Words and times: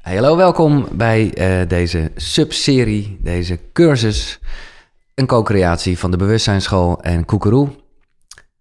Hallo, 0.00 0.36
welkom 0.36 0.86
bij 0.92 1.34
eh, 1.34 1.68
deze 1.68 2.10
subserie, 2.16 3.18
deze 3.22 3.58
cursus. 3.72 4.40
Een 5.14 5.26
co-creatie 5.26 5.98
van 5.98 6.10
de 6.10 6.16
Bewustzijnsschool 6.16 7.00
en 7.00 7.24
Koekeroe. 7.24 7.68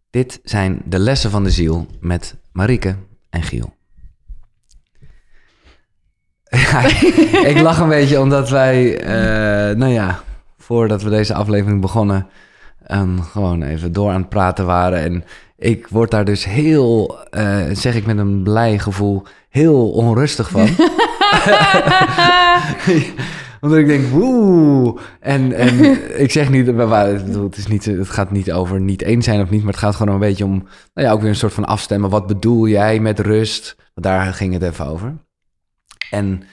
Dit 0.09 0.39
zijn 0.43 0.81
de 0.85 0.99
lessen 0.99 1.31
van 1.31 1.43
de 1.43 1.51
ziel 1.51 1.87
met 1.99 2.35
Marieke 2.51 2.95
en 3.29 3.43
Giel. 3.43 3.73
Ik 7.51 7.59
lach 7.61 7.79
een 7.79 7.89
beetje 7.89 8.19
omdat 8.19 8.49
wij, 8.49 8.99
eh, 9.01 9.75
nou 9.75 9.91
ja, 9.91 10.23
voordat 10.57 11.01
we 11.01 11.09
deze 11.09 11.33
aflevering 11.33 11.81
begonnen, 11.81 12.27
um, 12.91 13.21
gewoon 13.21 13.63
even 13.63 13.93
door 13.93 14.11
aan 14.11 14.21
het 14.21 14.29
praten 14.29 14.65
waren. 14.65 14.99
En 14.99 15.23
ik 15.57 15.87
word 15.87 16.11
daar 16.11 16.25
dus 16.25 16.45
heel, 16.45 17.19
uh, 17.31 17.65
zeg 17.71 17.95
ik 17.95 18.05
met 18.05 18.17
een 18.17 18.43
blij 18.43 18.79
gevoel, 18.79 19.23
heel 19.49 19.91
onrustig 19.91 20.49
van. 20.49 20.67
Omdat 23.61 23.79
ik 23.79 23.87
denk, 23.87 24.07
woe. 24.07 24.99
En, 25.19 25.53
en 25.53 25.79
ik 26.23 26.31
zeg 26.31 26.49
niet, 26.49 26.67
het, 26.67 27.57
is 27.57 27.67
niet, 27.67 27.85
het 27.85 28.09
gaat 28.09 28.31
niet 28.31 28.51
over 28.51 28.79
niet 28.79 29.01
eens 29.01 29.25
zijn 29.25 29.41
of 29.41 29.49
niet, 29.49 29.63
maar 29.63 29.71
het 29.71 29.81
gaat 29.81 29.95
gewoon 29.95 30.13
een 30.13 30.19
beetje 30.19 30.45
om, 30.45 30.67
nou 30.93 31.07
ja, 31.07 31.11
ook 31.11 31.21
weer 31.21 31.29
een 31.29 31.35
soort 31.35 31.53
van 31.53 31.65
afstemmen. 31.65 32.09
Wat 32.09 32.27
bedoel 32.27 32.67
jij 32.67 32.99
met 32.99 33.19
rust? 33.19 33.75
Want 33.93 34.07
daar 34.07 34.33
ging 34.33 34.53
het 34.53 34.63
even 34.63 34.85
over. 34.85 35.13
En 36.09 36.43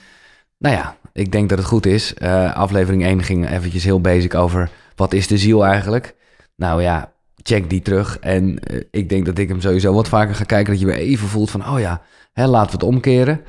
nou 0.57 0.75
ja, 0.75 0.97
ik 1.13 1.31
denk 1.31 1.49
dat 1.49 1.57
het 1.57 1.67
goed 1.67 1.85
is. 1.85 2.13
Uh, 2.17 2.55
aflevering 2.55 3.03
1 3.03 3.23
ging 3.23 3.49
eventjes 3.49 3.83
heel 3.83 4.01
basic 4.01 4.35
over 4.35 4.69
wat 4.95 5.13
is 5.13 5.27
de 5.27 5.37
ziel 5.37 5.65
eigenlijk? 5.65 6.15
Nou 6.55 6.81
ja, 6.81 7.11
check 7.35 7.69
die 7.69 7.81
terug. 7.81 8.19
En 8.19 8.59
uh, 8.71 8.81
ik 8.91 9.09
denk 9.09 9.25
dat 9.25 9.37
ik 9.37 9.47
hem 9.47 9.61
sowieso 9.61 9.93
wat 9.93 10.07
vaker 10.07 10.35
ga 10.35 10.43
kijken, 10.43 10.71
dat 10.71 10.81
je 10.81 10.85
weer 10.85 10.95
even 10.95 11.27
voelt 11.27 11.51
van, 11.51 11.69
oh 11.69 11.79
ja, 11.79 12.01
hè, 12.33 12.47
laten 12.47 12.79
we 12.79 12.85
het 12.85 12.95
omkeren. 12.95 13.41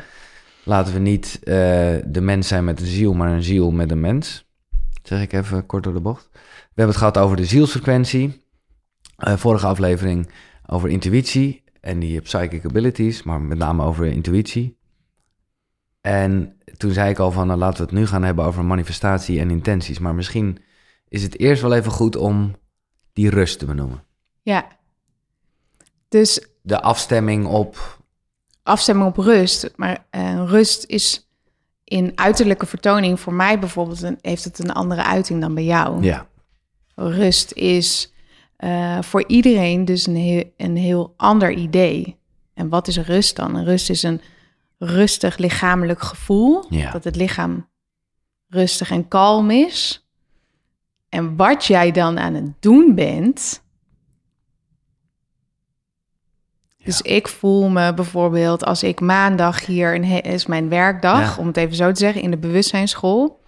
Laten 0.68 0.92
we 0.92 0.98
niet 0.98 1.38
uh, 1.40 1.44
de 2.06 2.20
mens 2.20 2.48
zijn 2.48 2.64
met 2.64 2.80
een 2.80 2.86
ziel, 2.86 3.14
maar 3.14 3.32
een 3.32 3.42
ziel 3.42 3.70
met 3.70 3.90
een 3.90 4.00
mens. 4.00 4.46
zeg 5.02 5.22
ik 5.22 5.32
even 5.32 5.66
kort 5.66 5.84
door 5.84 5.92
de 5.92 6.00
bocht. 6.00 6.28
We 6.32 6.38
hebben 6.64 6.86
het 6.86 6.96
gehad 6.96 7.18
over 7.18 7.36
de 7.36 7.44
zielsfrequentie. 7.44 8.44
Uh, 9.18 9.36
vorige 9.36 9.66
aflevering 9.66 10.30
over 10.66 10.88
intuïtie 10.88 11.62
en 11.80 11.98
die 11.98 12.20
psychic 12.20 12.64
abilities, 12.64 13.22
maar 13.22 13.40
met 13.40 13.58
name 13.58 13.84
over 13.84 14.06
intuïtie. 14.06 14.78
En 16.00 16.56
toen 16.76 16.92
zei 16.92 17.10
ik 17.10 17.18
al 17.18 17.32
van, 17.32 17.46
nou, 17.46 17.58
laten 17.58 17.78
we 17.78 17.90
het 17.90 17.98
nu 17.98 18.06
gaan 18.06 18.22
hebben 18.22 18.44
over 18.44 18.64
manifestatie 18.64 19.40
en 19.40 19.50
intenties. 19.50 19.98
Maar 19.98 20.14
misschien 20.14 20.58
is 21.08 21.22
het 21.22 21.38
eerst 21.38 21.62
wel 21.62 21.74
even 21.74 21.92
goed 21.92 22.16
om 22.16 22.56
die 23.12 23.30
rust 23.30 23.58
te 23.58 23.66
benoemen. 23.66 24.04
Ja. 24.42 24.68
Dus... 26.08 26.48
De 26.62 26.80
afstemming 26.80 27.46
op 27.46 27.97
afstemming 28.68 29.08
op 29.08 29.16
rust. 29.16 29.70
Maar 29.76 30.04
uh, 30.10 30.42
rust 30.46 30.84
is 30.86 31.28
in 31.84 32.12
uiterlijke 32.14 32.66
vertoning 32.66 33.20
voor 33.20 33.32
mij 33.32 33.58
bijvoorbeeld, 33.58 34.02
een, 34.02 34.18
heeft 34.20 34.44
het 34.44 34.58
een 34.58 34.72
andere 34.72 35.02
uiting 35.02 35.40
dan 35.40 35.54
bij 35.54 35.64
jou. 35.64 36.02
Ja. 36.02 36.26
Rust 36.94 37.52
is 37.52 38.12
uh, 38.58 39.02
voor 39.02 39.24
iedereen 39.26 39.84
dus 39.84 40.06
een 40.06 40.16
heel, 40.16 40.44
een 40.56 40.76
heel 40.76 41.14
ander 41.16 41.52
idee. 41.52 42.16
En 42.54 42.68
wat 42.68 42.88
is 42.88 42.98
rust 42.98 43.36
dan? 43.36 43.64
Rust 43.64 43.90
is 43.90 44.02
een 44.02 44.20
rustig 44.78 45.36
lichamelijk 45.36 46.02
gevoel. 46.02 46.64
Ja. 46.68 46.90
Dat 46.90 47.04
het 47.04 47.16
lichaam 47.16 47.68
rustig 48.48 48.90
en 48.90 49.08
kalm 49.08 49.50
is. 49.50 50.06
En 51.08 51.36
wat 51.36 51.64
jij 51.64 51.90
dan 51.90 52.18
aan 52.18 52.34
het 52.34 52.52
doen 52.60 52.94
bent, 52.94 53.62
Dus 56.88 57.02
ik 57.02 57.28
voel 57.28 57.68
me 57.68 57.94
bijvoorbeeld 57.94 58.64
als 58.64 58.82
ik 58.82 59.00
maandag 59.00 59.66
hier 59.66 59.94
een 59.94 60.22
is 60.22 60.46
mijn 60.46 60.68
werkdag, 60.68 61.38
om 61.38 61.46
het 61.46 61.56
even 61.56 61.76
zo 61.76 61.92
te 61.92 61.98
zeggen, 61.98 62.22
in 62.22 62.30
de 62.30 62.36
bewustzijnsschool. 62.36 63.40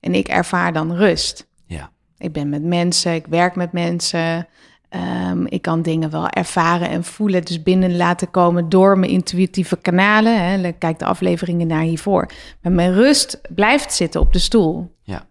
En 0.00 0.14
ik 0.14 0.28
ervaar 0.28 0.72
dan 0.72 0.94
rust. 0.94 1.46
Ja. 1.66 1.90
Ik 2.18 2.32
ben 2.32 2.48
met 2.48 2.62
mensen, 2.62 3.14
ik 3.14 3.26
werk 3.26 3.56
met 3.56 3.72
mensen. 3.72 4.46
Um, 5.30 5.46
ik 5.46 5.62
kan 5.62 5.82
dingen 5.82 6.10
wel 6.10 6.28
ervaren 6.28 6.88
en 6.88 7.04
voelen, 7.04 7.44
dus 7.44 7.62
binnen 7.62 7.96
laten 7.96 8.30
komen 8.30 8.68
door 8.68 8.98
mijn 8.98 9.12
intuïtieve 9.12 9.76
kanalen. 9.76 10.44
Hè. 10.44 10.72
Kijk 10.72 10.98
de 10.98 11.04
afleveringen 11.04 11.66
naar 11.66 11.82
hiervoor. 11.82 12.30
Maar 12.62 12.72
mijn 12.72 12.94
rust 12.94 13.40
blijft 13.54 13.94
zitten 13.94 14.20
op 14.20 14.32
de 14.32 14.38
stoel. 14.38 14.94
Ja. 15.02 15.26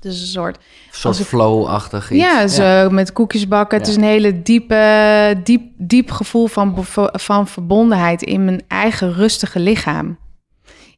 Dus 0.00 0.20
een 0.20 0.26
soort... 0.26 0.58
soort 0.90 1.16
flow-achtig 1.16 2.10
iets. 2.10 2.22
Ja, 2.22 2.46
zo 2.48 2.90
met 2.90 3.12
koekjes 3.12 3.48
bakken. 3.48 3.78
Het 3.78 3.88
is 3.88 3.96
een 3.96 4.02
hele 4.02 4.42
diepe, 4.42 5.40
diep, 5.44 5.62
diep 5.76 6.10
gevoel 6.10 6.46
van, 6.46 6.84
van 7.12 7.48
verbondenheid 7.48 8.22
in 8.22 8.44
mijn 8.44 8.62
eigen 8.68 9.12
rustige 9.12 9.60
lichaam. 9.60 10.18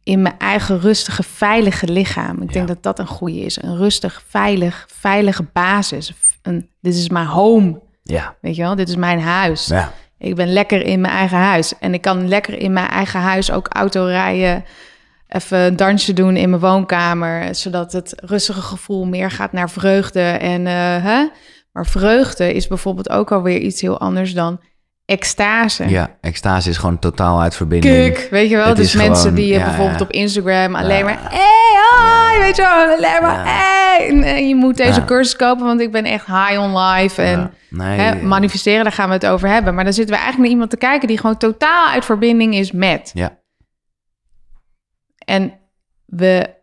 In 0.02 0.22
mijn 0.22 0.38
eigen 0.38 0.80
rustige, 0.80 1.22
veilige 1.22 1.86
lichaam. 1.86 2.42
Ik 2.42 2.52
denk 2.52 2.68
dat 2.68 2.82
dat 2.82 2.98
een 2.98 3.06
goede 3.06 3.40
is. 3.40 3.62
Een 3.62 3.76
rustig, 3.76 4.22
veilig, 4.28 4.86
veilige 4.88 5.44
basis. 5.52 6.12
Een, 6.42 6.68
dit 6.80 6.94
is 6.94 7.08
mijn 7.08 7.26
home. 7.26 7.80
Ja. 8.02 8.34
Weet 8.40 8.56
je 8.56 8.62
wel, 8.62 8.74
dit 8.74 8.88
is 8.88 8.96
mijn 8.96 9.20
huis. 9.20 9.66
Ja. 9.66 9.92
Ik 10.18 10.34
ben 10.34 10.52
lekker 10.52 10.82
in 10.82 11.00
mijn 11.00 11.14
eigen 11.14 11.38
huis. 11.38 11.78
En 11.78 11.94
ik 11.94 12.00
kan 12.00 12.28
lekker 12.28 12.58
in 12.58 12.72
mijn 12.72 12.88
eigen 12.88 13.20
huis 13.20 13.50
ook 13.50 13.68
auto 13.68 14.04
rijden 14.04 14.64
even 15.32 15.58
een 15.58 15.76
dansje 15.76 16.12
doen 16.12 16.36
in 16.36 16.48
mijn 16.50 16.62
woonkamer, 16.62 17.54
zodat 17.54 17.92
het 17.92 18.12
rustige 18.24 18.60
gevoel 18.60 19.06
meer 19.06 19.30
gaat 19.30 19.52
naar 19.52 19.70
vreugde. 19.70 20.20
En, 20.20 20.60
uh, 20.60 20.72
hè? 21.04 21.28
Maar 21.72 21.86
vreugde 21.86 22.54
is 22.54 22.66
bijvoorbeeld 22.66 23.10
ook 23.10 23.32
alweer 23.32 23.58
iets 23.58 23.80
heel 23.80 24.00
anders 24.00 24.34
dan 24.34 24.60
extase. 25.04 25.88
Ja, 25.88 26.16
extase 26.20 26.70
is 26.70 26.76
gewoon 26.76 26.98
totaal 26.98 27.40
uit 27.40 27.56
verbinding. 27.56 28.14
Kuk, 28.14 28.28
weet 28.30 28.50
je 28.50 28.56
wel? 28.56 28.74
dus 28.74 28.94
mensen 28.94 29.34
die 29.34 29.52
je 29.52 29.58
bijvoorbeeld 29.58 30.00
op 30.00 30.10
Instagram 30.10 30.74
alleen 30.74 31.04
maar... 31.04 31.18
Hey, 31.30 32.34
hi, 32.34 32.40
weet 32.40 32.56
je 32.56 32.62
wel, 32.62 32.96
alleen 32.96 33.22
maar... 33.22 33.46
Hey, 33.46 34.48
je 34.48 34.54
moet 34.54 34.76
deze 34.76 35.04
cursus 35.04 35.36
kopen, 35.36 35.64
want 35.64 35.80
ik 35.80 35.92
ben 35.92 36.04
echt 36.04 36.26
high 36.26 36.60
on 36.60 36.78
life. 36.78 37.22
En 37.22 37.54
nee. 37.68 37.98
hè, 37.98 38.22
manifesteren, 38.22 38.82
daar 38.82 38.92
gaan 38.92 39.08
we 39.08 39.14
het 39.14 39.26
over 39.26 39.48
hebben. 39.48 39.74
Maar 39.74 39.84
dan 39.84 39.92
zitten 39.92 40.14
we 40.14 40.20
eigenlijk 40.20 40.50
naar 40.50 40.60
iemand 40.60 40.70
te 40.70 40.86
kijken... 40.86 41.08
die 41.08 41.18
gewoon 41.18 41.36
totaal 41.36 41.88
uit 41.88 42.04
verbinding 42.04 42.54
is 42.54 42.72
met. 42.72 43.10
Ja. 43.14 43.40
En 45.32 45.52
we 46.04 46.54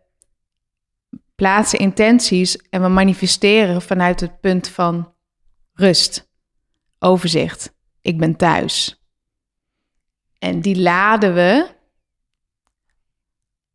plaatsen 1.35 1.79
intenties 1.79 2.57
en 2.57 2.81
we 2.81 2.87
manifesteren 2.87 3.81
vanuit 3.81 4.19
het 4.19 4.39
punt 4.39 4.67
van 4.67 5.13
rust, 5.73 6.29
overzicht. 6.99 7.73
Ik 8.01 8.17
ben 8.17 8.35
thuis. 8.35 9.03
En 10.39 10.61
die 10.61 10.81
laden 10.81 11.33
we 11.33 11.67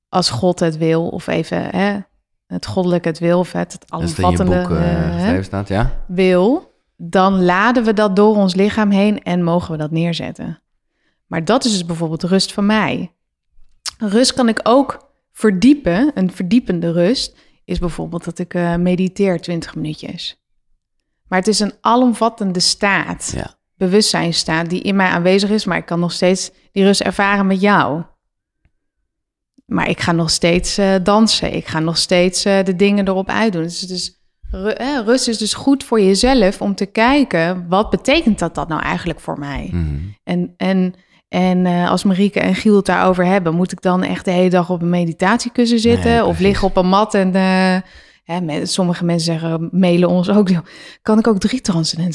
als 0.08 0.30
God 0.30 0.60
het 0.60 0.76
wil, 0.76 1.08
of 1.08 1.26
even 1.26 1.76
hè, 1.76 1.98
het 2.46 2.66
goddelijke 2.66 3.08
het 3.08 3.18
wil, 3.18 3.38
of 3.38 3.52
het, 3.52 3.72
het 3.72 3.90
alomvattende 3.90 4.60
boek, 4.60 4.70
uh, 4.70 5.42
staat, 5.42 5.68
ja? 5.68 6.04
wil, 6.06 6.72
dan 6.96 7.44
laden 7.44 7.84
we 7.84 7.92
dat 7.92 8.16
door 8.16 8.36
ons 8.36 8.54
lichaam 8.54 8.90
heen 8.90 9.22
en 9.22 9.42
mogen 9.42 9.72
we 9.72 9.78
dat 9.78 9.90
neerzetten. 9.90 10.62
Maar 11.26 11.44
dat 11.44 11.64
is 11.64 11.72
dus 11.72 11.84
bijvoorbeeld 11.84 12.22
rust 12.22 12.52
van 12.52 12.66
mij. 12.66 13.13
Rust 13.98 14.34
kan 14.34 14.48
ik 14.48 14.60
ook 14.62 15.12
verdiepen. 15.32 16.10
Een 16.14 16.32
verdiepende 16.32 16.92
rust 16.92 17.36
is 17.64 17.78
bijvoorbeeld 17.78 18.24
dat 18.24 18.38
ik 18.38 18.54
uh, 18.54 18.76
mediteer 18.76 19.40
20 19.40 19.74
minuutjes. 19.74 20.42
Maar 21.28 21.38
het 21.38 21.48
is 21.48 21.60
een 21.60 21.72
alomvattende 21.80 22.60
staat, 22.60 23.32
ja. 23.34 23.54
bewustzijnstaat, 23.76 24.70
die 24.70 24.80
in 24.82 24.96
mij 24.96 25.08
aanwezig 25.08 25.50
is, 25.50 25.64
maar 25.64 25.78
ik 25.78 25.86
kan 25.86 26.00
nog 26.00 26.12
steeds 26.12 26.50
die 26.72 26.84
rust 26.84 27.00
ervaren 27.00 27.46
met 27.46 27.60
jou. 27.60 28.02
Maar 29.66 29.88
ik 29.88 30.00
ga 30.00 30.12
nog 30.12 30.30
steeds 30.30 30.78
uh, 30.78 30.94
dansen, 31.02 31.54
ik 31.54 31.66
ga 31.66 31.78
nog 31.78 31.96
steeds 31.96 32.46
uh, 32.46 32.62
de 32.64 32.76
dingen 32.76 33.08
erop 33.08 33.28
uitdoen. 33.28 33.62
Dus, 33.62 33.80
dus 33.80 34.22
rust 35.04 35.28
is 35.28 35.38
dus 35.38 35.54
goed 35.54 35.84
voor 35.84 36.00
jezelf 36.00 36.60
om 36.60 36.74
te 36.74 36.86
kijken, 36.86 37.68
wat 37.68 37.90
betekent 37.90 38.38
dat, 38.38 38.54
dat 38.54 38.68
nou 38.68 38.82
eigenlijk 38.82 39.20
voor 39.20 39.38
mij? 39.38 39.68
Mm 39.72 39.86
-hmm. 39.86 40.16
En, 40.24 40.54
en 40.56 40.94
en 41.34 41.66
uh, 41.66 41.90
als 41.90 42.04
Marieke 42.04 42.40
en 42.40 42.54
Giel 42.54 42.76
het 42.76 42.86
daarover 42.86 43.24
hebben, 43.26 43.54
moet 43.54 43.72
ik 43.72 43.82
dan 43.82 44.02
echt 44.02 44.24
de 44.24 44.30
hele 44.30 44.50
dag 44.50 44.70
op 44.70 44.82
een 44.82 44.88
meditatiekussen 44.88 45.78
zitten 45.78 46.10
nee, 46.10 46.24
of 46.24 46.38
liggen 46.38 46.68
op 46.68 46.76
een 46.76 46.86
mat 46.86 47.14
en 47.14 47.28
uh, 47.28 47.76
hè, 48.24 48.40
met, 48.40 48.70
sommige 48.70 49.04
mensen 49.04 49.32
zeggen, 49.32 49.68
mailen 49.72 50.08
ons 50.08 50.30
ook, 50.30 50.48
kan 51.02 51.18
ik 51.18 51.26
ook 51.26 51.38
drie 51.38 51.60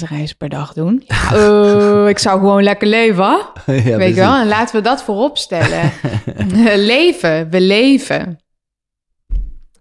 reizen 0.09 0.37
per 0.37 0.49
dag 0.49 0.73
doen? 0.73 1.03
Ja, 1.07 1.33
uh, 1.33 2.07
ik 2.07 2.19
zou 2.19 2.39
gewoon 2.39 2.63
lekker 2.63 2.87
leven, 2.87 3.23
ja, 3.65 3.97
weet 3.97 4.15
je 4.15 4.21
wel? 4.21 4.35
En 4.35 4.47
laten 4.47 4.75
we 4.75 4.81
dat 4.81 5.03
voorop 5.03 5.37
stellen. 5.37 5.91
leven, 6.75 7.49
we 7.49 7.61
leven. 7.61 8.39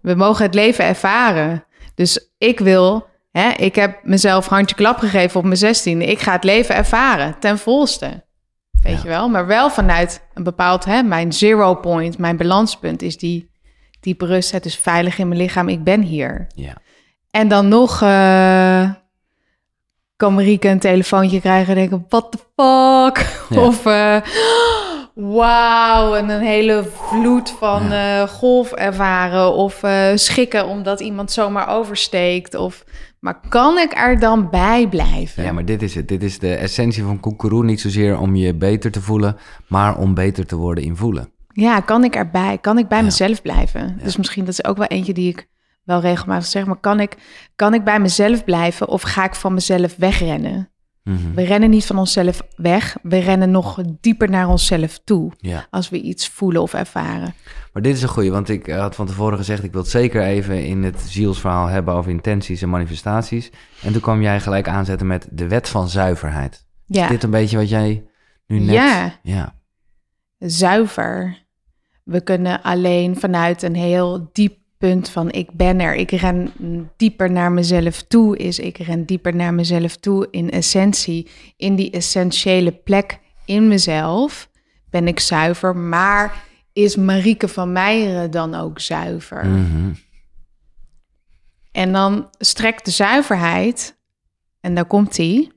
We 0.01 0.15
mogen 0.15 0.45
het 0.45 0.53
leven 0.53 0.85
ervaren. 0.85 1.63
Dus 1.95 2.31
ik 2.37 2.59
wil, 2.59 3.07
hè, 3.31 3.49
ik 3.49 3.75
heb 3.75 3.99
mezelf 4.03 4.47
handje 4.47 4.75
klap 4.75 4.97
gegeven 4.97 5.39
op 5.39 5.45
mijn 5.45 5.57
zestiende. 5.57 6.05
Ik 6.05 6.19
ga 6.19 6.31
het 6.31 6.43
leven 6.43 6.75
ervaren, 6.75 7.35
ten 7.39 7.57
volste. 7.57 8.27
Weet 8.83 8.95
ja. 8.95 9.01
je 9.01 9.07
wel? 9.07 9.29
Maar 9.29 9.47
wel 9.47 9.69
vanuit 9.69 10.27
een 10.33 10.43
bepaald, 10.43 10.85
hè, 10.85 11.03
mijn 11.03 11.33
zero 11.33 11.75
point, 11.75 12.17
mijn 12.17 12.37
balanspunt 12.37 13.01
is 13.01 13.17
die 13.17 13.51
diepe 13.99 14.25
rust. 14.25 14.51
Het 14.51 14.65
is 14.65 14.75
veilig 14.75 15.17
in 15.17 15.27
mijn 15.27 15.39
lichaam, 15.39 15.69
ik 15.69 15.83
ben 15.83 16.01
hier. 16.01 16.47
Ja. 16.55 16.73
En 17.31 17.47
dan 17.47 17.67
nog 17.67 18.01
uh, 18.01 18.89
kan 20.15 20.33
Marieke 20.33 20.67
een 20.67 20.79
telefoontje 20.79 21.39
krijgen 21.39 21.69
en 21.69 21.79
denken, 21.79 22.05
what 22.09 22.31
the 22.31 22.37
fuck? 22.37 23.25
Ja. 23.49 23.61
Of, 23.67 23.85
uh, 23.85 24.17
wauw 25.13 26.15
en 26.15 26.29
een 26.29 26.41
hele 26.41 26.83
vloed 26.93 27.49
van 27.49 27.91
eh, 27.91 28.21
golf 28.27 28.71
ervaren 28.71 29.53
of 29.53 29.83
schikken 30.15 30.67
omdat 30.67 30.99
iemand 30.99 31.31
zomaar 31.31 31.69
oversteekt 31.69 32.55
of 32.55 32.83
maar 33.19 33.39
kan 33.49 33.77
ik 33.77 33.97
er 33.97 34.19
dan 34.19 34.49
bij 34.49 34.87
blijven? 34.87 35.43
Ja, 35.43 35.51
maar 35.51 35.65
dit 35.65 35.81
is 35.81 35.95
het. 35.95 36.07
Dit 36.07 36.23
is 36.23 36.39
de 36.39 36.55
essentie 36.55 37.03
van 37.03 37.19
koekeroe. 37.19 37.63
Niet 37.63 37.81
zozeer 37.81 38.19
om 38.19 38.35
je 38.35 38.53
beter 38.53 38.91
te 38.91 39.01
voelen, 39.01 39.37
maar 39.67 39.97
om 39.97 40.13
beter 40.13 40.45
te 40.45 40.55
worden 40.55 40.83
in 40.83 40.95
voelen. 40.95 41.31
Ja, 41.53 41.79
kan 41.79 42.03
ik 42.03 42.15
erbij? 42.15 42.57
Kan 42.57 42.77
ik 42.77 42.87
bij 42.87 43.03
mezelf 43.03 43.41
blijven? 43.41 43.99
Dus 44.03 44.17
misschien 44.17 44.45
dat 44.45 44.53
is 44.53 44.63
ook 44.63 44.77
wel 44.77 44.87
eentje 44.87 45.13
die 45.13 45.29
ik 45.29 45.47
wel 45.83 45.99
regelmatig 45.99 46.45
zeg. 46.45 46.65
Maar 46.65 46.79
kan 46.79 46.99
ik, 46.99 47.17
kan 47.55 47.73
ik 47.73 47.83
bij 47.83 47.99
mezelf 47.99 48.43
blijven 48.43 48.87
of 48.87 49.01
ga 49.01 49.23
ik 49.23 49.35
van 49.35 49.53
mezelf 49.53 49.95
wegrennen? 49.95 50.69
Mhm. 51.09 51.33
We 51.33 51.43
rennen 51.43 51.69
niet 51.69 51.85
van 51.85 51.97
onszelf 51.97 52.41
weg. 52.55 52.97
We 53.01 53.17
rennen 53.17 53.51
nog 53.51 53.81
dieper 54.01 54.29
naar 54.29 54.47
onszelf 54.47 54.99
toe. 55.03 55.31
Ja. 55.37 55.67
Als 55.69 55.89
we 55.89 56.01
iets 56.01 56.27
voelen 56.27 56.61
of 56.61 56.73
ervaren. 56.73 57.33
Maar 57.73 57.81
dit 57.81 57.95
is 57.95 58.01
een 58.01 58.09
goede, 58.09 58.29
want 58.29 58.49
ik 58.49 58.67
had 58.67 58.95
van 58.95 59.05
tevoren 59.05 59.37
gezegd... 59.37 59.63
ik 59.63 59.71
wil 59.71 59.81
het 59.81 59.89
zeker 59.89 60.23
even 60.23 60.65
in 60.65 60.83
het 60.83 61.01
zielsverhaal 61.01 61.67
hebben 61.67 61.93
over 61.93 62.11
intenties 62.11 62.61
en 62.61 62.69
manifestaties. 62.69 63.51
En 63.81 63.91
toen 63.91 64.01
kwam 64.01 64.21
jij 64.21 64.39
gelijk 64.39 64.67
aanzetten 64.67 65.07
met 65.07 65.27
de 65.31 65.47
wet 65.47 65.69
van 65.69 65.89
zuiverheid. 65.89 66.65
Ja. 66.85 67.03
Is 67.03 67.09
dit 67.09 67.23
een 67.23 67.29
beetje 67.29 67.57
wat 67.57 67.69
jij 67.69 68.05
nu 68.47 68.59
net... 68.59 68.75
Ja. 68.75 69.19
ja. 69.23 69.55
Zuiver. 70.37 71.45
We 72.03 72.21
kunnen 72.21 72.61
alleen 72.61 73.19
vanuit 73.19 73.61
een 73.61 73.75
heel 73.75 74.29
diep 74.31 74.58
punt 74.79 75.09
van 75.09 75.31
ik 75.31 75.51
ben 75.51 75.79
er. 75.79 75.95
Ik 75.95 76.11
ren 76.11 76.51
dieper 76.97 77.31
naar 77.31 77.51
mezelf 77.51 78.01
toe 78.01 78.37
is 78.37 78.59
ik 78.59 78.77
ren 78.77 79.05
dieper 79.05 79.35
naar 79.35 79.53
mezelf 79.53 79.95
toe 79.95 80.27
in 80.31 80.49
essentie. 80.49 81.27
In 81.57 81.75
die 81.75 81.91
essentiële 81.91 82.71
plek 82.71 83.19
in 83.45 83.67
mezelf 83.67 84.49
ben 84.89 85.07
ik 85.07 85.19
zuiver, 85.19 85.75
maar 85.75 86.43
is 86.73 86.95
Marieke 86.95 87.47
van 87.47 87.71
Meijeren 87.71 88.31
dan 88.31 88.55
ook 88.55 88.79
zuiver? 88.79 89.45
Mhm. 89.45 89.93
En 91.71 91.91
dan 91.91 92.29
strekt 92.37 92.85
de 92.85 92.91
zuiverheid, 92.91 93.97
en 94.61 94.75
daar 94.75 94.85
komt 94.85 95.17
hij. 95.17 95.51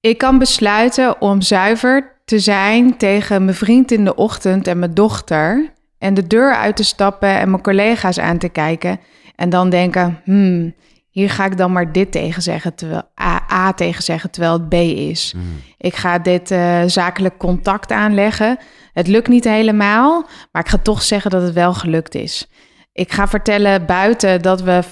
Ik 0.00 0.18
kan 0.18 0.38
besluiten 0.38 1.20
om 1.20 1.42
zuiver 1.42 2.12
te 2.24 2.38
zijn 2.38 2.96
tegen 2.96 3.44
mijn 3.44 3.56
vriend 3.56 3.90
in 3.90 4.04
de 4.04 4.14
ochtend 4.14 4.66
en 4.66 4.78
mijn 4.78 4.94
dochter. 4.94 5.72
En 5.98 6.14
de 6.14 6.26
deur 6.26 6.54
uit 6.54 6.76
te 6.76 6.84
stappen 6.84 7.28
en 7.28 7.50
mijn 7.50 7.62
collega's 7.62 8.18
aan 8.18 8.38
te 8.38 8.48
kijken. 8.48 9.00
En 9.36 9.50
dan 9.50 9.70
denken, 9.70 10.20
hmm, 10.24 10.74
hier 11.10 11.30
ga 11.30 11.44
ik 11.44 11.56
dan 11.56 11.72
maar 11.72 11.92
dit 11.92 12.12
tegen 12.12 12.42
zeggen, 12.42 12.74
terwijl 12.74 13.02
A, 13.22 13.42
A 13.52 13.72
tegen 13.72 14.02
zeggen, 14.02 14.30
terwijl 14.30 14.52
het 14.52 14.68
B 14.68 14.74
is. 14.74 15.32
Hmm. 15.32 15.62
Ik 15.78 15.94
ga 15.94 16.18
dit 16.18 16.50
uh, 16.50 16.82
zakelijk 16.86 17.38
contact 17.38 17.92
aanleggen. 17.92 18.58
Het 18.92 19.06
lukt 19.06 19.28
niet 19.28 19.44
helemaal, 19.44 20.26
maar 20.52 20.62
ik 20.62 20.68
ga 20.68 20.78
toch 20.78 21.02
zeggen 21.02 21.30
dat 21.30 21.42
het 21.42 21.52
wel 21.52 21.74
gelukt 21.74 22.14
is. 22.14 22.48
Ik 22.92 23.12
ga 23.12 23.28
vertellen 23.28 23.86
buiten 23.86 24.42
dat 24.42 24.62
we 24.62 24.82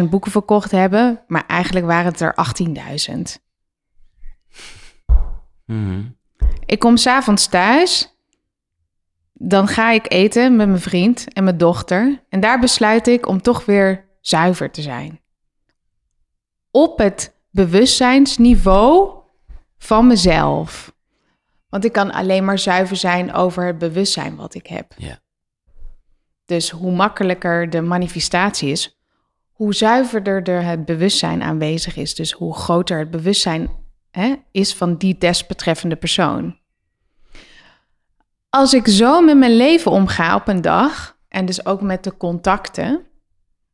25.000 0.00 0.08
boeken 0.10 0.30
verkocht 0.30 0.70
hebben, 0.70 1.20
maar 1.26 1.44
eigenlijk 1.46 1.86
waren 1.86 2.12
het 2.12 2.20
er 2.20 2.34
18.000. 3.10 3.20
Mm 5.72 6.16
Ik 6.66 6.78
kom 6.78 6.96
s'avonds 6.96 7.46
thuis. 7.46 8.16
Dan 9.32 9.68
ga 9.68 9.90
ik 9.90 10.12
eten 10.12 10.56
met 10.56 10.68
mijn 10.68 10.80
vriend 10.80 11.32
en 11.32 11.44
mijn 11.44 11.58
dochter. 11.58 12.22
En 12.28 12.40
daar 12.40 12.60
besluit 12.60 13.06
ik 13.06 13.26
om 13.28 13.42
toch 13.42 13.64
weer 13.64 14.04
zuiver 14.20 14.70
te 14.70 14.82
zijn. 14.82 15.20
Op 16.70 16.98
het 16.98 17.34
bewustzijnsniveau 17.50 19.10
van 19.78 20.06
mezelf. 20.06 20.94
Want 21.68 21.84
ik 21.84 21.92
kan 21.92 22.12
alleen 22.12 22.44
maar 22.44 22.58
zuiver 22.58 22.96
zijn 22.96 23.32
over 23.32 23.66
het 23.66 23.78
bewustzijn 23.78 24.36
wat 24.36 24.54
ik 24.54 24.66
heb. 24.66 24.94
Ja. 24.96 25.18
Dus 26.44 26.70
hoe 26.70 26.92
makkelijker 26.92 27.70
de 27.70 27.80
manifestatie 27.80 28.70
is, 28.70 29.00
hoe 29.52 29.74
zuiverder 29.74 30.48
er 30.48 30.64
het 30.64 30.84
bewustzijn 30.84 31.42
aanwezig 31.42 31.96
is. 31.96 32.14
Dus 32.14 32.32
hoe 32.32 32.54
groter 32.54 32.98
het 32.98 33.10
bewustzijn 33.10 33.81
hè, 34.12 34.34
is 34.50 34.74
van 34.74 34.96
die 34.96 35.18
desbetreffende 35.18 35.96
persoon. 35.96 36.56
Als 38.48 38.74
ik 38.74 38.88
zo 38.88 39.20
met 39.20 39.36
mijn 39.36 39.56
leven 39.56 39.90
omga 39.90 40.34
op 40.34 40.48
een 40.48 40.60
dag, 40.60 41.16
en 41.28 41.46
dus 41.46 41.66
ook 41.66 41.80
met 41.80 42.04
de 42.04 42.16
contacten, 42.16 43.06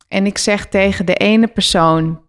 en 0.08 0.26
ik 0.26 0.38
zeg 0.38 0.66
tegen 0.66 1.06
de 1.06 1.14
ene 1.14 1.46
persoon 1.46 2.20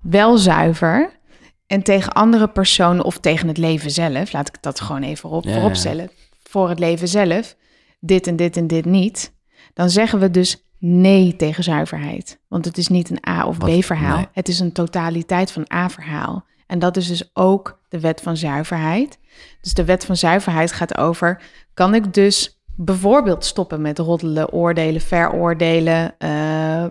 wel 0.00 0.38
zuiver, 0.38 1.18
en 1.66 1.82
tegen 1.82 2.12
andere 2.12 2.48
personen 2.48 3.04
of 3.04 3.18
tegen 3.18 3.48
het 3.48 3.58
leven 3.58 3.90
zelf, 3.90 4.32
laat 4.32 4.48
ik 4.48 4.62
dat 4.62 4.80
gewoon 4.80 5.02
even 5.02 5.28
op, 5.28 5.44
ja, 5.44 5.52
vooropstellen, 5.52 6.10
voor 6.42 6.68
het 6.68 6.78
leven 6.78 7.08
zelf, 7.08 7.56
dit 8.00 8.26
en 8.26 8.36
dit 8.36 8.56
en 8.56 8.66
dit 8.66 8.84
niet, 8.84 9.32
dan 9.74 9.90
zeggen 9.90 10.18
we 10.18 10.30
dus 10.30 10.64
nee 10.78 11.36
tegen 11.36 11.64
zuiverheid. 11.64 12.40
Want 12.48 12.64
het 12.64 12.78
is 12.78 12.88
niet 12.88 13.10
een 13.10 13.28
A 13.28 13.46
of 13.46 13.58
B 13.58 13.84
verhaal, 13.84 14.26
het 14.32 14.48
is 14.48 14.60
een 14.60 14.72
totaliteit 14.72 15.52
van 15.52 15.72
A-verhaal. 15.72 16.44
En 16.70 16.78
dat 16.78 16.96
is 16.96 17.06
dus 17.06 17.30
ook 17.32 17.80
de 17.88 18.00
wet 18.00 18.20
van 18.20 18.36
zuiverheid. 18.36 19.18
Dus 19.60 19.74
de 19.74 19.84
wet 19.84 20.04
van 20.04 20.16
zuiverheid 20.16 20.72
gaat 20.72 20.98
over: 20.98 21.42
kan 21.74 21.94
ik 21.94 22.14
dus 22.14 22.60
bijvoorbeeld 22.76 23.44
stoppen 23.44 23.80
met 23.80 23.98
roddelen, 23.98 24.52
oordelen, 24.52 25.00
veroordelen, 25.00 26.14
uh, 26.18 26.84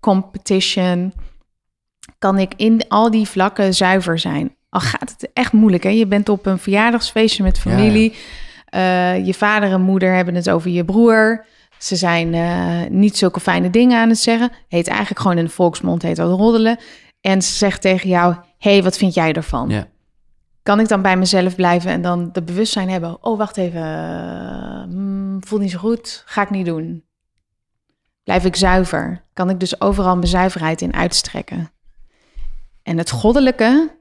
competition? 0.00 1.12
Kan 2.18 2.38
ik 2.38 2.52
in 2.56 2.88
al 2.88 3.10
die 3.10 3.28
vlakken 3.28 3.74
zuiver 3.74 4.18
zijn? 4.18 4.56
Al 4.68 4.80
gaat 4.80 5.10
het 5.10 5.30
echt 5.32 5.52
moeilijk, 5.52 5.82
hè? 5.82 5.90
Je 5.90 6.06
bent 6.06 6.28
op 6.28 6.46
een 6.46 6.58
verjaardagsfeestje 6.58 7.42
met 7.42 7.58
familie. 7.58 8.16
Eh, 8.64 9.26
je 9.26 9.34
vader 9.34 9.72
en 9.72 9.80
moeder 9.80 10.14
hebben 10.14 10.34
het 10.34 10.50
over 10.50 10.70
je 10.70 10.84
broer. 10.84 11.46
Ze 11.78 11.96
zijn 11.96 12.34
uh, 12.34 12.90
niet 12.90 13.16
zulke 13.16 13.40
fijne 13.40 13.70
dingen 13.70 13.98
aan 13.98 14.08
het 14.08 14.18
zeggen. 14.18 14.50
Heet 14.68 14.88
eigenlijk 14.88 15.20
gewoon 15.20 15.38
in 15.38 15.44
de 15.44 15.50
volksmond 15.50 16.02
heet 16.02 16.16
dat 16.16 16.38
roddelen. 16.38 16.78
En 17.20 17.42
ze 17.42 17.54
zegt 17.54 17.80
tegen 17.80 18.08
jou: 18.08 18.34
hey, 18.64 18.82
wat 18.82 18.96
vind 18.96 19.14
jij 19.14 19.32
ervan? 19.32 19.68
Ja. 19.68 19.88
Kan 20.62 20.80
ik 20.80 20.88
dan 20.88 21.02
bij 21.02 21.16
mezelf 21.16 21.54
blijven 21.54 21.90
en 21.90 22.02
dan 22.02 22.32
de 22.32 22.42
bewustzijn 22.42 22.88
hebben? 22.88 23.24
Oh, 23.24 23.38
wacht 23.38 23.56
even, 23.56 23.82
uh, 24.88 25.36
voelt 25.40 25.60
niet 25.60 25.70
zo 25.70 25.78
goed, 25.78 26.22
ga 26.26 26.42
ik 26.42 26.50
niet 26.50 26.66
doen. 26.66 27.04
Blijf 28.22 28.44
ik 28.44 28.56
zuiver? 28.56 29.24
Kan 29.32 29.50
ik 29.50 29.60
dus 29.60 29.80
overal 29.80 30.16
mijn 30.16 30.26
zuiverheid 30.26 30.80
in 30.80 30.94
uitstrekken? 30.94 31.70
En 32.82 32.98
het 32.98 33.10
goddelijke 33.10 33.96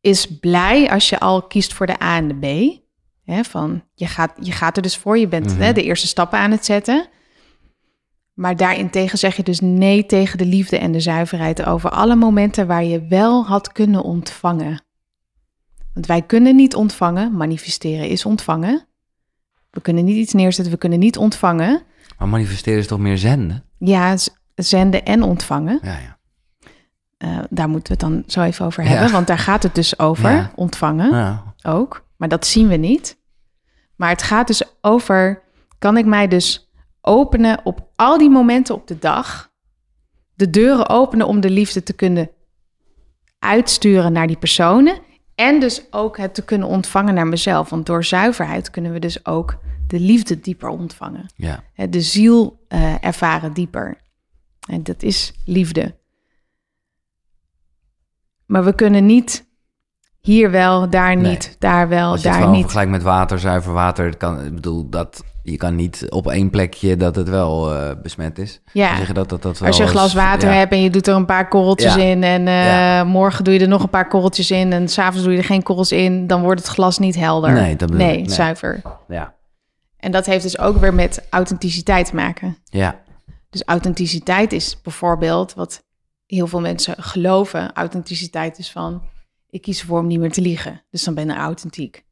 is 0.00 0.38
blij 0.38 0.90
als 0.90 1.08
je 1.08 1.20
al 1.20 1.42
kiest 1.42 1.72
voor 1.72 1.86
de 1.86 2.02
A 2.02 2.16
en 2.16 2.28
de 2.28 2.34
B. 2.34 2.78
Hè, 3.24 3.44
van 3.44 3.84
je 3.94 4.06
gaat, 4.06 4.32
je 4.40 4.52
gaat 4.52 4.76
er 4.76 4.82
dus 4.82 4.96
voor, 4.96 5.18
je 5.18 5.28
bent 5.28 5.56
hè, 5.56 5.64
mhm. 5.64 5.74
de 5.74 5.82
eerste 5.82 6.06
stappen 6.06 6.38
aan 6.38 6.50
het 6.50 6.64
zetten. 6.64 7.08
Maar 8.40 8.56
daarentegen 8.56 9.18
zeg 9.18 9.36
je 9.36 9.42
dus 9.42 9.60
nee 9.60 10.06
tegen 10.06 10.38
de 10.38 10.44
liefde 10.46 10.78
en 10.78 10.92
de 10.92 11.00
zuiverheid 11.00 11.64
over 11.64 11.90
alle 11.90 12.16
momenten 12.16 12.66
waar 12.66 12.84
je 12.84 13.06
wel 13.08 13.46
had 13.46 13.72
kunnen 13.72 14.02
ontvangen. 14.02 14.82
Want 15.94 16.06
wij 16.06 16.22
kunnen 16.22 16.56
niet 16.56 16.74
ontvangen, 16.74 17.36
manifesteren 17.36 18.08
is 18.08 18.24
ontvangen. 18.24 18.86
We 19.70 19.80
kunnen 19.80 20.04
niet 20.04 20.16
iets 20.16 20.32
neerzetten, 20.32 20.72
we 20.72 20.78
kunnen 20.78 20.98
niet 20.98 21.16
ontvangen. 21.16 21.82
Maar 22.18 22.28
manifesteren 22.28 22.78
is 22.78 22.86
toch 22.86 22.98
meer 22.98 23.18
zenden? 23.18 23.64
Ja, 23.78 24.16
zenden 24.54 25.04
en 25.04 25.22
ontvangen. 25.22 25.78
Ja, 25.82 25.98
ja. 25.98 26.18
Uh, 27.18 27.38
daar 27.50 27.68
moeten 27.68 27.96
we 27.96 28.04
het 28.04 28.12
dan 28.12 28.22
zo 28.26 28.42
even 28.42 28.64
over 28.66 28.84
hebben, 28.84 29.12
want 29.12 29.26
daar 29.26 29.38
gaat 29.38 29.62
het 29.62 29.74
dus 29.74 29.98
over, 29.98 30.50
ontvangen 30.54 31.42
ook. 31.62 32.04
Maar 32.16 32.28
dat 32.28 32.46
zien 32.46 32.68
we 32.68 32.76
niet. 32.76 33.18
Maar 33.96 34.08
het 34.08 34.22
gaat 34.22 34.46
dus 34.46 34.62
over, 34.80 35.42
kan 35.78 35.96
ik 35.96 36.06
mij 36.06 36.28
dus 36.28 36.69
openen 37.00 37.60
op 37.64 37.88
al 37.96 38.18
die 38.18 38.30
momenten 38.30 38.74
op 38.74 38.86
de 38.86 38.98
dag. 38.98 39.50
De 40.34 40.50
deuren 40.50 40.88
openen 40.88 41.26
om 41.26 41.40
de 41.40 41.50
liefde 41.50 41.82
te 41.82 41.92
kunnen 41.92 42.30
uitsturen 43.38 44.12
naar 44.12 44.26
die 44.26 44.38
personen. 44.38 44.98
En 45.34 45.60
dus 45.60 45.86
ook 45.90 46.16
het 46.16 46.34
te 46.34 46.44
kunnen 46.44 46.68
ontvangen 46.68 47.14
naar 47.14 47.26
mezelf. 47.26 47.70
Want 47.70 47.86
door 47.86 48.04
zuiverheid 48.04 48.70
kunnen 48.70 48.92
we 48.92 48.98
dus 48.98 49.26
ook 49.26 49.58
de 49.86 50.00
liefde 50.00 50.40
dieper 50.40 50.68
ontvangen. 50.68 51.26
Ja. 51.36 51.62
De 51.88 52.00
ziel 52.00 52.64
uh, 52.68 53.04
ervaren 53.04 53.52
dieper. 53.52 54.00
En 54.68 54.82
dat 54.82 55.02
is 55.02 55.32
liefde. 55.44 55.98
Maar 58.46 58.64
we 58.64 58.74
kunnen 58.74 59.06
niet 59.06 59.48
hier 60.20 60.50
wel, 60.50 60.90
daar 60.90 61.16
niet, 61.16 61.56
daar 61.58 61.88
wel, 61.88 62.22
daar 62.22 62.40
het 62.40 62.50
niet. 62.50 62.60
Vergelijk 62.60 62.90
met 62.90 63.02
water, 63.02 63.38
zuiver 63.38 63.72
water. 63.72 64.16
Kan, 64.16 64.44
ik 64.44 64.54
bedoel, 64.54 64.88
dat 64.88 65.24
je 65.42 65.56
kan 65.56 65.74
niet 65.74 66.06
op 66.08 66.28
één 66.28 66.50
plekje 66.50 66.96
dat 66.96 67.16
het 67.16 67.28
wel 67.28 67.72
uh, 67.72 67.90
besmet 68.02 68.38
is. 68.38 68.60
Ja. 68.72 68.96
Zeggen 68.96 69.14
dat, 69.14 69.28
dat, 69.28 69.42
dat 69.42 69.62
Als 69.62 69.76
je 69.76 69.82
een 69.82 69.88
glas 69.88 70.14
water 70.14 70.52
hebt 70.52 70.72
en 70.72 70.82
je 70.82 70.90
doet 70.90 71.06
er 71.06 71.14
een 71.14 71.26
paar 71.26 71.48
korreltjes 71.48 71.96
in 71.96 72.22
en 72.22 72.46
uh, 72.46 73.12
morgen 73.12 73.44
doe 73.44 73.54
je 73.54 73.60
er 73.60 73.68
nog 73.68 73.82
een 73.82 73.90
paar 73.90 74.08
korreltjes 74.08 74.50
in 74.50 74.72
en 74.72 74.88
s'avonds 74.88 75.22
doe 75.22 75.32
je 75.32 75.38
er 75.38 75.44
geen 75.44 75.62
korrels 75.62 75.92
in, 75.92 76.26
dan 76.26 76.42
wordt 76.42 76.60
het 76.60 76.70
glas 76.70 76.98
niet 76.98 77.14
helder. 77.14 77.52
Nee, 77.52 77.76
dat 77.76 77.90
nee, 77.90 78.16
nee. 78.16 78.30
zuiver. 78.30 78.82
Ja. 79.08 79.34
En 79.96 80.10
dat 80.10 80.26
heeft 80.26 80.42
dus 80.42 80.58
ook 80.58 80.76
weer 80.76 80.94
met 80.94 81.26
authenticiteit 81.30 82.06
te 82.06 82.14
maken. 82.14 82.56
Ja. 82.64 83.00
Dus 83.50 83.62
authenticiteit 83.64 84.52
is 84.52 84.80
bijvoorbeeld 84.82 85.54
wat 85.54 85.84
heel 86.26 86.46
veel 86.46 86.60
mensen 86.60 87.02
geloven. 87.02 87.72
Authenticiteit 87.72 88.58
is 88.58 88.70
van, 88.70 89.02
ik 89.50 89.62
kies 89.62 89.80
ervoor 89.80 89.98
om 89.98 90.06
niet 90.06 90.20
meer 90.20 90.32
te 90.32 90.40
liegen. 90.40 90.82
Dus 90.90 91.04
dan 91.04 91.14
ben 91.14 91.30
ik 91.30 91.36
authentiek. 91.36 92.04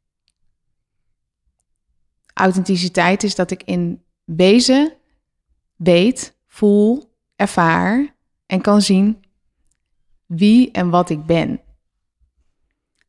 Authenticiteit 2.39 3.23
is 3.23 3.35
dat 3.35 3.51
ik 3.51 3.63
in 3.63 4.03
wezen 4.23 4.93
weet, 5.75 6.37
voel, 6.47 7.13
ervaar 7.35 8.15
en 8.45 8.61
kan 8.61 8.81
zien 8.81 9.19
wie 10.25 10.71
en 10.71 10.89
wat 10.89 11.09
ik 11.09 11.25
ben. 11.25 11.61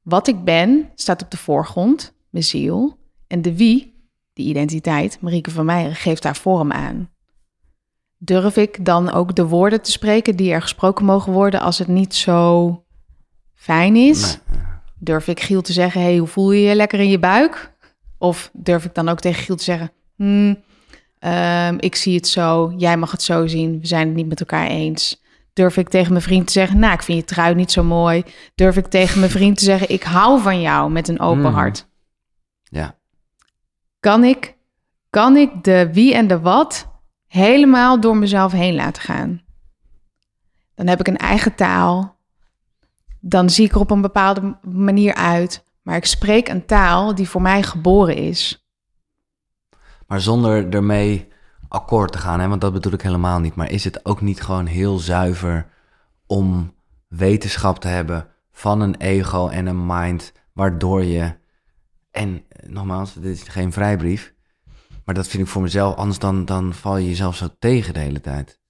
Wat 0.02 0.28
ik 0.28 0.44
ben 0.44 0.90
staat 0.94 1.22
op 1.22 1.30
de 1.30 1.36
voorgrond, 1.36 2.14
mijn 2.30 2.44
ziel. 2.44 2.98
En 3.26 3.42
de 3.42 3.56
wie, 3.56 3.94
de 4.32 4.42
identiteit, 4.42 5.20
Marieke 5.20 5.50
van 5.50 5.64
Meijeren, 5.64 5.96
geeft 5.96 6.22
daar 6.22 6.36
vorm 6.36 6.72
aan. 6.72 7.10
Durf 8.18 8.56
ik 8.56 8.84
dan 8.84 9.10
ook 9.10 9.34
de 9.34 9.46
woorden 9.46 9.82
te 9.82 9.90
spreken 9.90 10.36
die 10.36 10.52
er 10.52 10.62
gesproken 10.62 11.04
mogen 11.04 11.32
worden 11.32 11.60
als 11.60 11.78
het 11.78 11.88
niet 11.88 12.14
zo 12.14 12.84
fijn 13.54 13.96
is? 13.96 14.38
Durf 14.98 15.28
ik 15.28 15.40
Giel 15.40 15.62
te 15.62 15.72
zeggen, 15.72 16.00
hey, 16.00 16.16
hoe 16.16 16.28
voel 16.28 16.52
je 16.52 16.60
je 16.60 16.74
lekker 16.74 17.00
in 17.00 17.08
je 17.08 17.18
buik? 17.18 17.78
Of 18.20 18.50
durf 18.52 18.84
ik 18.84 18.94
dan 18.94 19.08
ook 19.08 19.20
tegen 19.20 19.42
Giel 19.42 19.56
te 19.56 19.64
zeggen, 19.64 19.92
hmm, 20.16 20.62
ehm, 21.18 21.76
ik 21.78 21.94
zie 21.94 22.14
het 22.14 22.28
zo, 22.28 22.72
jij 22.76 22.96
mag 22.96 23.10
het 23.10 23.22
zo 23.22 23.46
zien, 23.46 23.80
we 23.80 23.86
zijn 23.86 24.06
het 24.06 24.16
niet 24.16 24.28
met 24.28 24.40
elkaar 24.40 24.66
eens. 24.66 25.22
Durf 25.52 25.76
ik 25.76 25.88
tegen 25.88 26.10
mijn 26.12 26.24
vriend 26.24 26.46
te 26.46 26.52
zeggen, 26.52 26.78
nou, 26.78 26.92
ik 26.92 27.02
vind 27.02 27.18
je 27.18 27.24
trui 27.24 27.54
niet 27.54 27.72
zo 27.72 27.84
mooi. 27.84 28.24
Durf 28.54 28.76
ik 28.76 28.86
tegen 28.86 29.18
mijn 29.18 29.30
vriend 29.30 29.58
te 29.58 29.64
zeggen, 29.64 29.90
ik 29.90 30.02
hou 30.02 30.40
van 30.40 30.60
jou 30.60 30.90
met 30.90 31.08
een 31.08 31.20
open 31.20 31.44
Hmm. 31.44 31.54
hart. 31.54 31.88
Ja. 32.62 32.98
Kan 34.00 34.24
ik, 34.24 34.56
kan 35.10 35.36
ik 35.36 35.64
de 35.64 35.90
wie 35.92 36.14
en 36.14 36.26
de 36.26 36.40
wat 36.40 36.88
helemaal 37.26 38.00
door 38.00 38.16
mezelf 38.16 38.52
heen 38.52 38.74
laten 38.74 39.02
gaan? 39.02 39.42
Dan 40.74 40.86
heb 40.86 41.00
ik 41.00 41.08
een 41.08 41.18
eigen 41.18 41.54
taal. 41.54 42.16
Dan 43.20 43.50
zie 43.50 43.64
ik 43.64 43.72
er 43.72 43.80
op 43.80 43.90
een 43.90 44.00
bepaalde 44.00 44.58
manier 44.62 45.14
uit. 45.14 45.64
Maar 45.90 45.98
ik 45.98 46.06
spreek 46.06 46.48
een 46.48 46.66
taal 46.66 47.14
die 47.14 47.28
voor 47.28 47.42
mij 47.42 47.62
geboren 47.62 48.16
is. 48.16 48.68
Maar 50.06 50.20
zonder 50.20 50.74
ermee 50.74 51.28
akkoord 51.68 52.12
te 52.12 52.18
gaan, 52.18 52.40
hè? 52.40 52.48
want 52.48 52.60
dat 52.60 52.72
bedoel 52.72 52.92
ik 52.92 53.02
helemaal 53.02 53.38
niet. 53.38 53.54
Maar 53.54 53.70
is 53.70 53.84
het 53.84 54.04
ook 54.04 54.20
niet 54.20 54.42
gewoon 54.42 54.66
heel 54.66 54.98
zuiver 54.98 55.66
om 56.26 56.74
wetenschap 57.08 57.78
te 57.78 57.88
hebben 57.88 58.26
van 58.52 58.80
een 58.80 58.94
ego 58.94 59.48
en 59.48 59.66
een 59.66 59.86
mind, 59.86 60.32
waardoor 60.52 61.04
je. 61.04 61.34
En 62.10 62.42
nogmaals, 62.66 63.14
dit 63.14 63.24
is 63.36 63.42
geen 63.42 63.72
vrijbrief. 63.72 64.34
Maar 65.04 65.14
dat 65.14 65.28
vind 65.28 65.42
ik 65.42 65.48
voor 65.48 65.62
mezelf, 65.62 65.94
anders 65.96 66.18
dan, 66.18 66.44
dan 66.44 66.74
val 66.74 66.96
je 66.96 67.08
jezelf 67.08 67.36
zo 67.36 67.48
tegen 67.58 67.94
de 67.94 68.00
hele 68.00 68.20
tijd. 68.20 68.60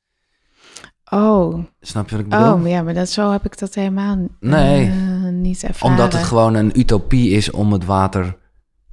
Oh, 1.11 1.65
Snap 1.81 2.09
je 2.09 2.17
wat 2.17 2.25
ik 2.25 2.31
bedoel? 2.31 2.53
oh 2.53 2.69
ja, 2.69 2.83
maar 2.83 2.95
dat, 2.95 3.09
zo 3.09 3.31
heb 3.31 3.45
ik 3.45 3.59
dat 3.59 3.75
helemaal 3.75 4.29
Nee. 4.41 4.87
eh, 4.91 5.10
niet 5.41 5.63
ervaren. 5.63 5.97
Omdat 5.97 6.13
het 6.13 6.23
gewoon 6.23 6.55
een 6.55 6.79
utopie 6.79 7.31
is 7.31 7.51
om 7.51 7.73
het 7.73 7.85
water 7.85 8.39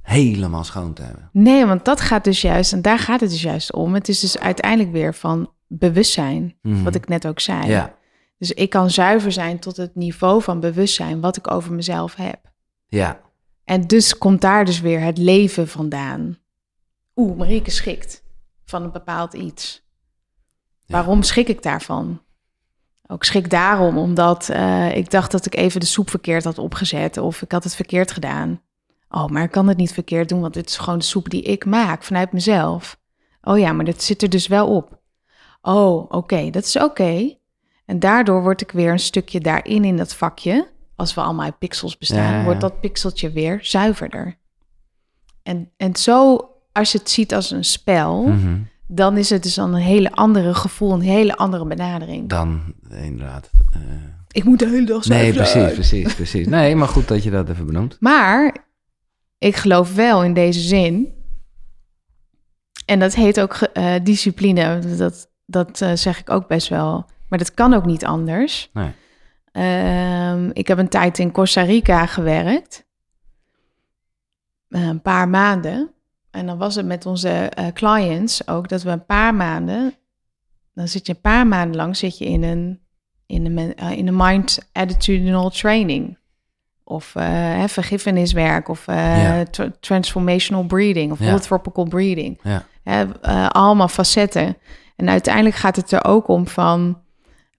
helemaal 0.02 0.64
schoon 0.64 0.92
te 0.92 1.02
hebben. 1.02 1.28
Nee, 1.32 1.66
want 1.66 1.84
dat 1.84 2.00
gaat 2.00 2.24
dus 2.24 2.40
juist, 2.40 2.72
en 2.72 2.82
daar 2.82 2.98
gaat 2.98 3.20
het 3.20 3.30
dus 3.30 3.42
juist 3.42 3.72
om. 3.72 3.94
Het 3.94 4.08
is 4.08 4.20
dus 4.20 4.38
uiteindelijk 4.38 4.92
weer 4.92 5.14
van 5.14 5.52
bewustzijn, 5.66 6.56
Mhm. 6.62 6.82
wat 6.82 6.94
ik 6.94 7.08
net 7.08 7.26
ook 7.26 7.40
zei. 7.40 7.66
Ja, 7.66 7.94
Dus 8.38 8.52
ik 8.52 8.70
kan 8.70 8.90
zuiver 8.90 9.32
zijn 9.32 9.58
tot 9.58 9.76
het 9.76 9.94
niveau 9.94 10.42
van 10.42 10.60
bewustzijn 10.60 11.20
wat 11.20 11.36
ik 11.36 11.50
over 11.50 11.72
mezelf 11.72 12.14
heb. 12.14 12.38
ja, 12.86 13.20
En 13.64 13.86
dus 13.86 14.18
komt 14.18 14.40
daar 14.40 14.64
dus 14.64 14.80
weer 14.80 15.00
het 15.00 15.18
leven 15.18 15.68
vandaan. 15.68 16.38
Oeh, 17.16 17.36
Marieke 17.38 17.70
schikt 17.70 18.22
van 18.64 18.82
een 18.82 18.92
bepaald 18.92 19.34
iets. 19.34 19.86
Ja. 20.84 20.94
Waarom 20.94 21.22
schik 21.22 21.48
ik 21.48 21.62
daarvan? 21.62 22.20
Ook 23.10 23.24
schrik 23.24 23.50
daarom, 23.50 23.98
omdat 23.98 24.48
eh, 24.48 24.96
ik 24.96 25.10
dacht 25.10 25.30
dat 25.30 25.46
ik 25.46 25.54
even 25.54 25.80
de 25.80 25.86
soep 25.86 26.10
verkeerd 26.10 26.44
had 26.44 26.58
opgezet 26.58 27.16
of 27.16 27.42
ik 27.42 27.52
had 27.52 27.64
het 27.64 27.74
verkeerd 27.74 28.10
gedaan. 28.10 28.60
Oh, 29.10 29.26
maar 29.26 29.42
ik 29.42 29.50
kan 29.50 29.68
het 29.68 29.76
niet 29.76 29.92
verkeerd 29.92 30.28
doen, 30.28 30.40
want 30.40 30.54
dit 30.54 30.68
is 30.68 30.76
gewoon 30.76 30.98
de 30.98 31.04
soep 31.04 31.30
die 31.30 31.42
ik 31.42 31.64
maak 31.64 32.02
vanuit 32.02 32.32
mezelf. 32.32 32.98
Oh 33.42 33.58
ja, 33.58 33.72
maar 33.72 33.84
dat 33.84 34.02
zit 34.02 34.22
er 34.22 34.30
dus 34.30 34.46
wel 34.46 34.74
op. 34.76 34.98
Oh, 35.62 36.04
oké, 36.10 36.50
dat 36.50 36.64
is 36.64 36.76
oké. 36.78 37.36
En 37.84 37.98
daardoor 37.98 38.42
word 38.42 38.60
ik 38.60 38.70
weer 38.70 38.90
een 38.90 38.98
stukje 38.98 39.40
daarin 39.40 39.84
in 39.84 39.96
dat 39.96 40.14
vakje. 40.14 40.68
Als 40.96 41.14
we 41.14 41.20
allemaal 41.20 41.44
uit 41.44 41.58
pixels 41.58 41.98
bestaan, 41.98 42.32
Ja, 42.38 42.44
wordt 42.44 42.60
dat 42.60 42.80
pixeltje 42.80 43.30
weer 43.30 43.58
zuiverder. 43.62 44.38
En, 45.42 45.70
en 45.76 45.96
zo, 45.96 46.48
als 46.72 46.92
je 46.92 46.98
het 46.98 47.10
ziet 47.10 47.34
als 47.34 47.50
een 47.50 47.64
spel, 47.64 48.22
Mhm. 48.22 48.58
Dan 48.88 49.16
is 49.16 49.30
het 49.30 49.42
dus 49.42 49.54
dan 49.54 49.74
een 49.74 49.80
hele 49.80 50.12
andere 50.12 50.54
gevoel, 50.54 50.92
een 50.92 51.00
hele 51.00 51.36
andere 51.36 51.66
benadering. 51.66 52.28
dan 52.28 52.74
inderdaad. 52.90 53.50
eh, 53.74 53.80
Ik 54.28 54.44
moet 54.44 54.58
de 54.58 54.68
hele 54.68 54.86
dag 54.86 55.04
nee, 55.06 55.18
zuiver 55.32 55.46
zijn. 55.46 55.64
precies, 55.74 56.00
precies, 56.02 56.14
precies. 56.14 56.46
Nee, 56.46 56.76
maar 56.76 56.88
goed 56.88 57.08
dat 57.08 57.22
je 57.22 57.30
dat 57.30 57.48
even 57.48 57.66
benoemt. 57.66 57.96
Maar 58.00 58.56
ik 59.38 59.56
geloof 59.56 59.94
wel 59.94 60.24
in 60.24 60.34
deze 60.34 60.60
zin. 60.60 61.12
En 62.86 62.98
dat 62.98 63.14
heet 63.14 63.40
ook 63.40 63.54
eh, 63.54 63.94
discipline. 64.02 64.78
Dat, 64.96 65.30
dat 65.46 65.80
eh, 65.80 65.92
zeg 65.94 66.20
ik 66.20 66.30
ook 66.30 66.48
best 66.48 66.68
wel. 66.68 67.06
Maar 67.28 67.38
dat 67.38 67.54
kan 67.54 67.74
ook 67.74 67.84
niet 67.86 68.04
anders. 68.04 68.70
Nee. 68.72 68.90
Ehm, 69.52 70.50
ik 70.52 70.68
heb 70.68 70.78
een 70.78 70.88
tijd 70.88 71.18
in 71.18 71.32
Costa 71.32 71.62
Rica 71.62 72.06
gewerkt. 72.06 72.86
Eh, 74.68 74.86
een 74.86 75.02
paar 75.02 75.28
maanden. 75.28 75.90
En 76.30 76.46
dan 76.46 76.58
was 76.58 76.74
het 76.74 76.86
met 76.86 77.06
onze 77.06 77.28
eh, 77.28 77.66
clients 77.72 78.48
ook 78.48 78.68
dat 78.68 78.82
we 78.82 78.90
een 78.90 79.06
paar 79.06 79.34
maanden. 79.34 79.94
Dan 80.74 80.88
zit 80.88 81.06
je 81.06 81.12
een 81.14 81.20
paar 81.20 81.46
maanden 81.46 81.76
lang 81.76 81.96
zit 81.96 82.18
je 82.18 82.24
in 82.24 82.42
een, 82.42 82.80
in 83.26 83.46
een, 83.56 83.74
eh, 83.74 83.90
in 83.90 84.06
een 84.08 84.16
mind 84.16 84.58
attitudinal 84.72 85.50
training. 85.50 86.18
Of 86.84 87.14
eh, 87.14 87.24
hè, 87.28 87.68
vergiffeniswerk. 87.68 88.68
Of 88.68 88.86
Ja. 88.86 89.44
tra- 89.44 89.70
transformational 89.80 90.64
breathing. 90.64 91.12
Of 91.12 91.18
Ja. 91.18 91.24
holotropical. 91.26 91.98
Ja. 92.42 92.64
Hè, 92.82 93.04
eh, 93.20 93.46
allemaal 93.48 93.88
facetten. 93.88 94.56
En 94.96 95.08
uiteindelijk 95.08 95.56
gaat 95.56 95.76
het 95.76 95.92
er 95.92 96.04
ook 96.04 96.28
om 96.28 96.46
van... 96.46 97.02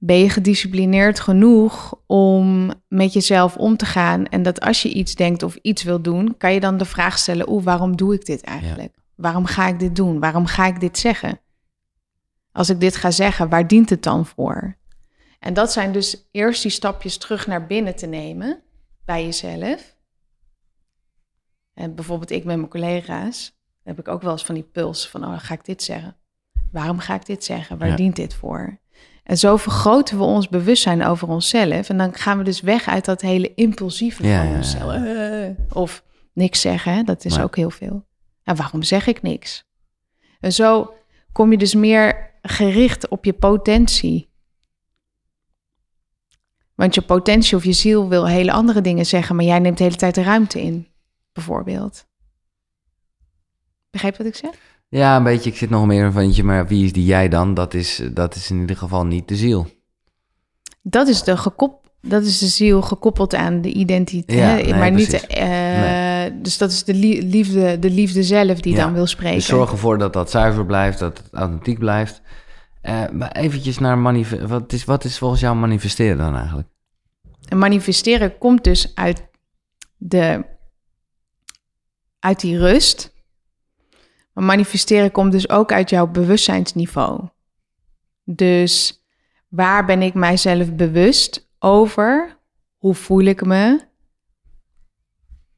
ben 0.01 0.17
je 0.17 0.29
gedisciplineerd 0.29 1.19
genoeg 1.19 1.95
om 2.05 2.73
met 2.87 3.13
jezelf 3.13 3.57
om 3.57 3.77
te 3.77 3.85
gaan... 3.85 4.25
en 4.25 4.43
dat 4.43 4.61
als 4.61 4.81
je 4.81 4.93
iets 4.93 5.15
denkt 5.15 5.43
of 5.43 5.55
iets 5.55 5.83
wil 5.83 6.01
doen... 6.01 6.37
kan 6.37 6.53
je 6.53 6.59
dan 6.59 6.77
de 6.77 6.85
vraag 6.85 7.17
stellen... 7.17 7.49
oeh, 7.49 7.63
waarom 7.63 7.97
doe 7.97 8.13
ik 8.13 8.25
dit 8.25 8.41
eigenlijk? 8.41 8.95
Waarom 9.15 9.45
ga 9.45 9.67
ik 9.67 9.79
dit 9.79 9.95
doen? 9.95 10.19
Waarom 10.19 10.45
ga 10.45 10.65
ik 10.65 10.79
dit 10.79 10.97
zeggen? 10.97 11.39
Als 12.51 12.69
ik 12.69 12.79
dit 12.79 12.95
ga 12.95 13.11
zeggen, 13.11 13.49
waar 13.49 13.67
dient 13.67 13.89
het 13.89 14.03
dan 14.03 14.25
voor? 14.25 14.77
En 15.39 15.53
dat 15.53 15.71
zijn 15.71 15.91
dus 15.91 16.27
eerst 16.31 16.61
die 16.61 16.71
stapjes 16.71 17.17
terug 17.17 17.47
naar 17.47 17.67
binnen 17.67 17.95
te 17.95 18.05
nemen... 18.05 18.61
bij 19.05 19.23
jezelf... 19.23 19.97
En 21.73 21.95
bijvoorbeeld 21.95 22.31
ik 22.31 22.43
met 22.43 22.57
mijn 22.57 22.69
collega's, 22.69 23.57
heb 23.83 23.99
ik 23.99 24.07
ook 24.07 24.21
wel 24.21 24.31
eens 24.31 24.45
van 24.45 24.55
die 24.55 24.63
puls 24.63 25.07
van, 25.07 25.25
oh, 25.25 25.33
ga 25.37 25.53
ik 25.53 25.65
dit 25.65 25.83
zeggen? 25.83 26.15
Waarom 26.71 26.99
ga 26.99 27.15
ik 27.15 27.25
dit 27.25 27.43
zeggen? 27.43 27.77
Waar 27.77 27.87
Ja. 27.87 27.95
dient 27.95 28.15
dit 28.15 28.33
voor? 28.33 28.79
En 29.29 29.37
zo 29.37 29.57
vergroten 29.57 30.17
we 30.17 30.23
ons 30.23 30.47
bewustzijn 30.49 31.05
over 31.05 31.27
onszelf. 31.27 31.89
En 31.89 31.97
dan 31.97 32.13
gaan 32.13 32.37
we 32.37 32.43
dus 32.43 32.61
weg 32.61 32.87
uit 32.87 33.05
dat 33.05 33.21
hele 33.21 33.53
impulsieve 33.53 34.23
Ja, 34.27 34.39
van 34.41 34.49
ja. 34.51 34.55
onszelf. 34.57 34.93
Eh, 35.03 35.49
Of 35.75 36.03
niks 36.33 36.61
zeggen, 36.61 37.05
dat 37.05 37.25
is 37.25 37.35
Maar- 37.35 37.43
ook 37.43 37.55
heel 37.55 37.69
veel. 37.69 38.05
En 38.43 38.55
waarom 38.55 38.83
zeg 38.83 39.07
ik 39.07 39.21
niks? 39.21 39.67
En 40.39 40.53
zo 40.53 40.93
kom 41.31 41.51
je 41.51 41.57
dus 41.57 41.73
meer 41.75 42.31
gericht 42.41 43.07
op 43.07 43.25
je 43.25 43.33
potentie. 43.33 44.29
Want 46.75 46.95
je 46.95 47.01
potentie 47.01 47.55
of 47.57 47.63
je 47.63 47.73
ziel 47.73 48.07
wil 48.09 48.27
hele 48.27 48.51
andere 48.51 48.81
dingen 48.81 49.05
zeggen, 49.05 49.35
maar 49.35 49.45
jij 49.45 49.59
neemt 49.59 49.77
de 49.77 49.83
hele 49.83 49.95
tijd 49.95 50.15
de 50.15 50.23
ruimte 50.23 50.61
in, 50.61 50.87
bijvoorbeeld. 51.31 52.07
Begrijp 53.89 54.17
wat 54.17 54.27
ik 54.27 54.35
zeg? 54.35 54.68
Ja, 54.89 55.17
een 55.17 55.23
beetje. 55.23 55.49
Ik 55.49 55.57
zit 55.57 55.69
nog 55.69 55.85
meer 55.85 56.11
van, 56.11 56.33
je, 56.33 56.43
maar 56.43 56.67
wie 56.67 56.85
is 56.85 56.93
die 56.93 57.05
jij 57.05 57.29
dan? 57.29 57.53
Dat 57.53 57.73
is, 57.73 58.01
dat 58.13 58.35
is 58.35 58.49
in 58.49 58.59
ieder 58.59 58.77
geval 58.77 59.05
niet 59.05 59.27
de 59.27 59.35
ziel. 59.35 59.67
Dat 60.81 61.07
is 61.07 61.23
de, 61.23 61.37
gekop, 61.37 61.91
dat 62.01 62.23
is 62.23 62.37
de 62.39 62.47
ziel 62.47 62.81
gekoppeld 62.81 63.35
aan 63.35 63.61
de 63.61 63.71
identiteit. 63.73 64.39
Ja, 64.39 64.53
nee, 64.55 64.73
maar 64.73 64.91
niet, 64.91 65.27
eh, 65.27 66.23
dus 66.41 66.57
dat 66.57 66.71
is 66.71 66.83
de 66.83 66.93
lie- 66.93 67.23
liefde, 67.23 67.79
de 67.79 67.89
liefde 67.89 68.23
zelf 68.23 68.59
die 68.61 68.75
Ja, 68.75 68.83
dan 68.83 68.93
wil 68.93 69.05
spreken. 69.07 69.35
Dus 69.35 69.45
zorg 69.45 69.71
ervoor 69.71 69.97
dat 69.97 70.13
dat 70.13 70.29
zuiver 70.29 70.65
blijft, 70.65 70.99
dat 70.99 71.17
het 71.17 71.33
authentiek 71.33 71.79
blijft. 71.79 72.21
Eh, 72.81 73.09
maar 73.09 73.31
eventjes 73.31 73.77
naar 73.79 73.97
manifesteren. 73.97 74.47
Wat 74.49 74.73
is, 74.73 74.85
wat 74.85 75.03
is 75.03 75.17
volgens 75.17 75.41
jou 75.41 75.55
manifesteren 75.55 76.17
dan 76.17 76.35
eigenlijk? 76.35 76.67
En 77.47 77.57
manifesteren 77.57 78.37
komt 78.37 78.63
dus 78.63 78.95
uit, 78.95 79.27
de, 79.97 80.45
uit 82.19 82.39
die 82.39 82.57
rust. 82.57 83.17
Maar 84.33 84.43
manifesteren 84.43 85.11
komt 85.11 85.31
dus 85.31 85.49
ook 85.49 85.71
uit 85.71 85.89
jouw 85.89 86.07
bewustzijnsniveau. 86.07 87.21
Dus 88.23 89.03
waar 89.47 89.85
ben 89.85 90.01
ik 90.01 90.13
mijzelf 90.13 90.73
bewust 90.73 91.49
over? 91.59 92.37
Hoe 92.77 92.93
voel 92.95 93.21
ik 93.23 93.45
me? 93.45 93.87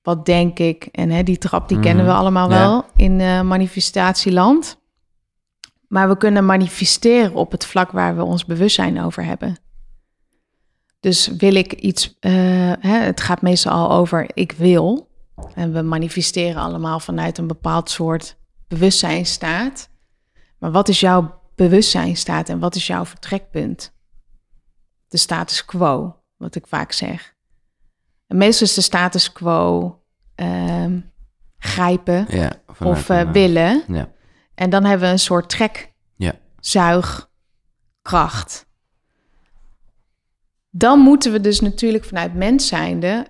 wat 0.01 0.25
denk 0.25 0.59
ik. 0.59 0.83
En 0.91 1.09
hè, 1.09 1.23
die 1.23 1.37
trap 1.37 1.67
die 1.67 1.79
kennen 1.79 2.05
we 2.05 2.11
Mhm. 2.11 2.19
allemaal 2.19 2.49
Ja. 2.51 2.57
wel 2.57 2.85
in 2.95 3.19
eh, 3.19 3.41
manifestatieland. 3.41 4.79
Maar 5.87 6.09
we 6.09 6.17
kunnen 6.17 6.45
manifesteren 6.45 7.33
op 7.33 7.51
het 7.51 7.65
vlak 7.65 7.91
waar 7.91 8.15
we 8.15 8.23
ons 8.23 8.45
bewustzijn 8.45 9.01
over 9.01 9.23
hebben. 9.25 9.57
Dus 10.99 11.27
wil 11.27 11.55
ik 11.55 11.73
iets, 11.73 12.17
eh, 12.19 12.31
hè, 12.79 12.97
het 12.97 13.21
gaat 13.21 13.41
meestal 13.41 13.71
al 13.71 13.91
over 13.97 14.29
ik 14.33 14.51
wil. 14.51 15.09
En 15.55 15.73
we 15.73 15.81
manifesteren 15.81 16.61
allemaal 16.61 16.99
vanuit 16.99 17.37
een 17.37 17.47
bepaald 17.47 17.89
soort 17.89 18.37
bewustzijnstaat. 18.71 19.89
Maar 20.57 20.71
wat 20.71 20.89
is 20.89 20.99
jouw 20.99 21.41
bewustzijnstaat 21.55 22.49
en 22.49 22.59
wat 22.59 22.75
is 22.75 22.87
jouw 22.87 23.05
vertrekpunt? 23.05 23.93
De 25.07 25.17
status 25.17 25.65
quo, 25.65 26.15
wat 26.37 26.55
ik 26.55 26.67
vaak 26.67 26.91
zeg. 26.91 27.35
En 28.27 28.37
meestal 28.37 28.67
is 28.67 28.73
de 28.73 28.81
status 28.81 29.31
quo 29.31 29.99
ehm, 30.35 30.99
grijpen 31.57 32.25
Ja, 32.29 32.51
of 32.79 33.09
eh, 33.09 33.21
eh, 33.21 33.31
willen. 33.31 33.83
Ja, 33.87 34.09
En 34.55 34.69
dan 34.69 34.83
hebben 34.83 35.07
we 35.07 35.13
een 35.13 35.19
soort 35.19 35.49
trek, 35.49 35.93
ja. 36.15 36.33
zuig, 36.59 37.29
kracht. 38.01 38.69
Dan 40.69 40.99
moeten 40.99 41.31
we 41.31 41.41
dus 41.41 41.59
natuurlijk 41.59 42.05
vanuit 42.05 42.33
mens 42.33 42.67
zijnde, 42.67 43.27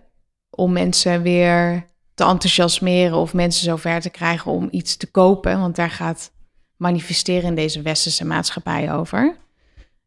om 0.49 0.71
mensen 0.71 1.21
weer 1.21 1.89
te 2.13 2.23
enthousiasmeren 2.23 3.17
of 3.17 3.33
mensen 3.33 3.63
zover 3.63 4.01
te 4.01 4.09
krijgen 4.09 4.51
om 4.51 4.67
iets 4.71 4.97
te 4.97 5.11
kopen, 5.11 5.59
want 5.59 5.75
daar 5.75 5.89
gaat 5.89 6.31
manifesteren 6.77 7.49
in 7.49 7.55
deze 7.55 7.81
westerse 7.81 8.25
maatschappij 8.25 8.93
over. 8.93 9.35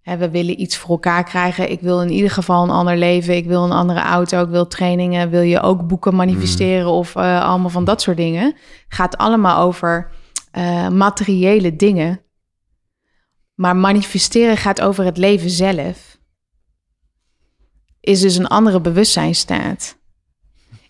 We 0.04 0.30
willen 0.30 0.60
iets 0.60 0.76
voor 0.76 0.90
elkaar 0.90 1.24
krijgen. 1.24 1.70
Ik 1.70 1.80
wil 1.80 2.02
in 2.02 2.10
ieder 2.10 2.30
geval 2.30 2.62
een 2.62 2.70
ander 2.70 2.96
leven. 2.96 3.36
Ik 3.36 3.46
wil 3.46 3.64
een 3.64 3.72
andere 3.72 4.00
auto. 4.00 4.42
Ik 4.42 4.48
wil 4.48 4.66
trainingen. 4.66 5.30
Wil 5.30 5.40
je 5.40 5.60
ook 5.60 5.86
boeken 5.86 6.14
manifesteren 6.14 6.88
of 6.88 7.16
eh, 7.16 7.44
allemaal 7.44 7.70
van 7.70 7.84
dat 7.84 8.02
soort 8.02 8.16
dingen? 8.16 8.56
Gaat 8.88 9.16
allemaal 9.16 9.62
over 9.62 10.10
eh, 10.50 10.88
materiële 10.88 11.76
dingen. 11.76 12.20
Maar 13.54 13.76
manifesteren 13.76 14.56
gaat 14.56 14.80
over 14.80 15.04
het 15.04 15.16
leven 15.16 15.50
zelf. 15.50 16.18
Is 18.00 18.20
dus 18.20 18.36
een 18.36 18.46
andere 18.46 18.80
bewustzijnstaat. 18.80 19.98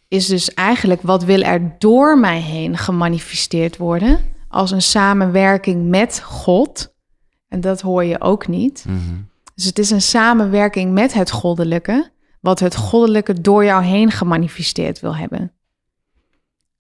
Is 0.09 0.27
dus 0.27 0.55
eigenlijk 0.55 1.03
wat 1.03 1.25
wil 1.25 1.43
er 1.43 1.75
door 1.79 2.19
mij 2.19 2.41
heen 2.41 2.77
gemanifesteerd 2.77 3.77
worden 3.77 4.19
als 4.49 4.71
een 4.71 4.83
samenwerking 4.83 5.89
met 5.89 6.23
God. 6.23 6.95
En 7.49 7.61
dat 7.61 7.81
hoor 7.81 8.05
je 8.05 8.21
ook 8.21 8.49
niet. 8.49 8.85
Mhm. 8.89 9.21
Dus 9.55 9.65
het 9.65 9.79
is 9.79 9.91
een 9.91 10.03
samenwerking 10.03 10.93
met 10.93 11.13
het 11.13 11.31
goddelijke, 11.31 12.11
wat 12.41 12.61
het 12.61 12.77
goddelijke 12.77 13.41
door 13.41 13.65
jou 13.65 13.85
heen 13.85 14.11
gemanifesteerd 14.11 15.01
wil 15.01 15.17
hebben. 15.17 15.53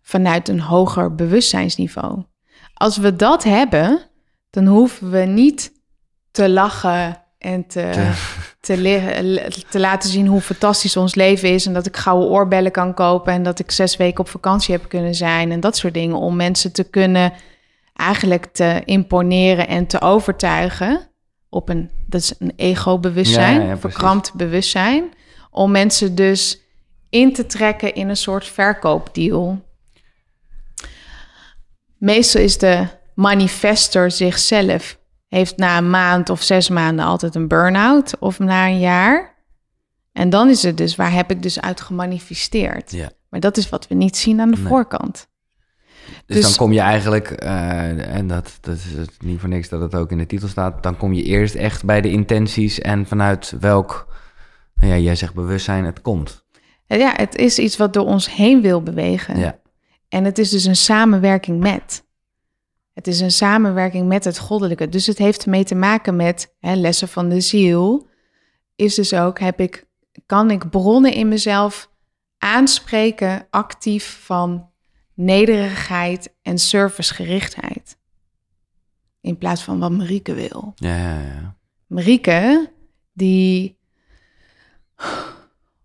Vanuit 0.02 0.49
een 0.49 0.61
hoger 0.61 1.14
bewustzijnsniveau. 1.14 2.25
Als 2.75 2.97
we 2.97 3.16
dat 3.16 3.45
hebben, 3.45 4.00
dan 4.50 4.66
hoeven 4.66 5.11
we 5.11 5.19
niet 5.19 5.73
te 6.31 6.50
lachen 6.50 7.23
en 7.38 7.66
te, 7.66 8.12
te, 8.64 9.78
laten 9.78 10.11
zien 10.11 10.26
hoe 10.26 10.40
fantastisch 10.40 10.97
ons 10.97 11.14
leven 11.14 11.49
is. 11.49 11.66
En 11.66 11.73
dat 11.73 11.87
ik 11.87 11.97
gouden 11.97 12.28
oorbellen 12.28 12.73
kan 12.73 12.94
kopen 12.94 13.33
en 13.33 13.42
dat 13.42 13.59
ik 13.59 13.71
zes 13.71 13.97
weken 13.97 14.21
op 14.21 14.28
vakantie 14.28 14.75
heb 14.75 14.88
kunnen 14.88 15.14
zijn 15.14 15.52
en 15.52 15.61
dat 15.61 15.76
soort 15.76 15.94
dingen. 15.94 16.16
Om 16.16 16.37
mensen 16.37 16.73
te 16.73 16.85
kunnen 16.85 17.33
eigenlijk 17.94 18.47
te 18.52 18.83
imponeren 18.85 19.68
en 19.68 19.87
te 19.87 20.00
overtuigen 20.00 21.09
op 21.49 21.68
een, 21.68 21.90
dat 22.06 22.21
is 22.21 22.35
een 22.38 22.52
ego-bewustzijn, 22.56 23.61
Ja, 23.61 23.66
ja, 23.66 23.78
verkrampt 23.78 24.35
bewustzijn, 24.35 25.12
om 25.50 25.71
mensen 25.71 26.14
dus 26.14 26.61
in 27.11 27.33
te 27.33 27.47
trekken 27.47 27.94
in 27.94 28.09
een 28.09 28.16
soort 28.16 28.47
verkoopdeal. 28.47 29.62
Meestal 31.99 32.40
is 32.40 32.59
de 32.59 32.87
manifester 33.14 34.11
zichzelf, 34.11 34.99
heeft 35.35 35.57
na 35.57 35.76
een 35.79 35.91
maand 35.91 36.31
of 36.31 36.43
zes 36.43 36.69
maanden 36.69 37.05
altijd 37.05 37.35
een 37.35 37.49
burn-out 37.49 38.19
of 38.19 38.38
na 38.38 38.67
een 38.67 38.79
jaar. 38.79 39.35
En 40.12 40.31
dan 40.31 40.49
is 40.49 40.62
het 40.62 40.76
dus, 40.76 40.97
waar 40.97 41.12
heb 41.12 41.31
ik 41.31 41.42
dus 41.42 41.61
uit 41.61 41.81
gemanifesteerd? 41.81 42.90
Ja. 42.92 43.11
Maar 43.29 43.40
dat 43.40 43.57
is 43.57 43.68
wat 43.68 43.88
we 43.88 43.94
niet 43.94 44.16
zien 44.16 44.40
aan 44.40 44.51
de 44.51 44.57
Nee. 44.57 44.66
voorkant. 44.66 45.29
Dus, 46.27 46.37
Dus- 46.37 46.44
dan 46.44 46.55
kom 46.57 46.73
je 46.73 46.81
eigenlijk, 46.81 47.31
eh, 47.31 48.14
en 48.16 48.27
dat, 48.27 48.59
dat 48.61 48.77
is 48.77 48.92
het 48.92 49.11
niet 49.23 49.40
voor 49.40 49.49
niks 49.49 49.68
dat 49.68 49.81
het 49.81 49.94
ook 49.94 50.11
in 50.11 50.18
de 50.18 50.27
titel 50.27 50.49
staat, 50.49 50.83
dan 50.83 50.97
kom 50.97 51.12
je 51.12 51.23
eerst 51.23 51.55
echt 51.55 51.85
bij 51.85 52.01
de 52.01 52.11
intenties 52.11 52.81
en 52.81 53.07
vanuit 53.07 53.55
welk, 53.61 54.07
nou 54.75 54.92
ja, 54.92 54.99
jij 54.99 55.16
zegt 55.16 55.35
bewustzijn, 55.35 55.85
het 55.85 56.01
komt. 56.01 56.44
Ja, 56.87 57.12
het 57.16 57.37
is 57.37 57.59
iets 57.59 57.77
wat 57.77 57.92
door 57.92 58.05
ons 58.07 58.35
heen 58.35 58.61
wil 58.62 58.83
bewegen. 58.83 59.38
Ja, 59.38 59.59
En 60.09 60.25
het 60.25 60.38
is 60.38 60.51
dus 60.51 60.64
een 60.64 60.77
samenwerking 60.77 61.61
met. 61.61 62.05
Het 62.94 63.07
is 63.07 63.20
een 63.20 63.30
samenwerking 63.30 64.09
met 64.09 64.24
het 64.24 64.38
goddelijke. 64.38 64.88
Dus 64.88 65.07
het 65.07 65.18
heeft 65.18 65.44
ermee 65.44 65.64
te 65.64 65.74
maken 65.74 66.16
met 66.16 66.54
hè, 66.59 66.74
lessen 66.74 67.09
van 67.09 67.28
de 67.28 67.40
ziel. 67.40 68.09
Is 68.76 68.94
dus 68.94 69.14
ook, 69.14 69.38
heb 69.38 69.61
ik, 69.61 69.87
kan 70.26 70.50
ik 70.50 70.70
bronnen 70.70 71.12
in 71.12 71.28
mezelf 71.28 71.90
aanspreken 72.38 73.46
actief 73.50 74.20
van 74.24 74.70
nederigheid 75.14 76.35
en 76.42 76.59
servicegerichtheid. 76.59 77.98
In 79.20 79.38
plaats 79.38 79.62
van 79.62 79.78
wat 79.78 79.90
Marieke 79.90 80.35
wil. 80.35 80.72
ja, 80.74 80.96
ja. 80.96 81.20
ja. 81.20 81.57
Marieke, 81.87 82.72
die. 83.12 83.78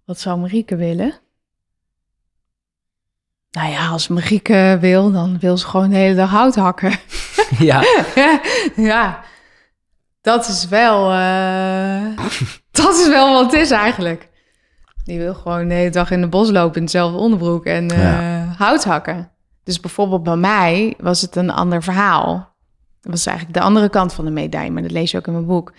Wat 0.06 0.19
zou 0.19 0.39
Marieke 0.39 0.76
willen? 0.76 1.19
Nou 3.52 3.70
ja, 3.72 3.88
als 3.88 4.08
Marieke 4.08 4.78
wil, 4.82 5.12
dan 5.12 5.40
wil 5.40 5.58
ze 5.58 5.68
gewoon 5.68 5.90
de 5.90 5.96
hele 5.96 6.16
dag 6.16 6.30
hout 6.30 6.56
hakken. 6.56 6.92
ja. 7.60 7.84
ja, 8.76 9.24
dat 10.22 10.48
is 10.48 10.68
wel. 10.68 11.12
eh, 11.12 12.26
dat 12.72 12.96
is 13.00 13.08
wel 13.08 13.34
wat 13.34 13.52
het 13.52 13.62
is 13.62 13.72
eigenlijk. 13.72 14.28
Die 15.04 15.18
wil 15.20 15.34
gewoon 15.34 15.68
de 15.68 15.74
hele 15.74 15.90
dag 15.90 16.12
in 16.12 16.22
de 16.22 16.28
bos 16.28 16.50
lopen 16.50 16.80
in 16.80 16.84
dezelfde 16.86 17.18
onderbroek 17.18 17.66
en 17.66 17.88
eh, 17.90 17.98
Ja. 18.02 18.56
hout 18.58 18.84
hakken. 18.84 19.32
Dus 19.64 19.80
bijvoorbeeld 19.80 20.24
bij 20.24 20.36
mij 20.36 20.94
was 20.98 21.22
het 21.22 21.36
een 21.36 21.50
ander 21.52 21.84
verhaal. 21.84 22.56
Dat 23.02 23.12
was 23.12 23.26
eigenlijk 23.26 23.58
de 23.58 23.64
andere 23.64 23.90
kant 23.90 24.14
van 24.14 24.26
de 24.26 24.32
medaille, 24.32 24.72
maar 24.72 24.82
dat 24.82 24.92
lees 24.92 25.12
je 25.12 25.18
ook 25.18 25.28
in 25.28 25.34
mijn 25.34 25.46
boek. 25.46 25.74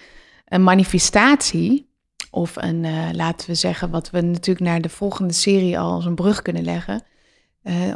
Een 0.49 0.63
manifestatie, 0.63 1.91
of 2.31 2.53
een, 2.57 2.85
eh, 2.85 2.93
laten 3.13 3.49
we 3.49 3.55
zeggen, 3.55 3.91
wat 3.91 4.11
we 4.11 4.21
natuurlijk 4.21 4.67
naar 4.67 4.81
de 4.81 4.89
volgende 4.89 5.33
serie 5.33 5.79
al 5.79 5.93
als 5.93 6.05
een 6.05 6.15
brug 6.15 6.43
kunnen 6.43 6.65
leggen. 6.65 7.03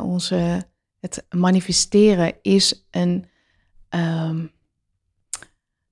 Onze, 0.01 0.67
het 1.01 1.27
manifesteren 1.31 2.35
is 2.43 2.87
een 2.91 3.29
ehm, 3.89 4.47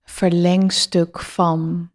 verlengstuk 0.05 1.21
van 1.21 1.91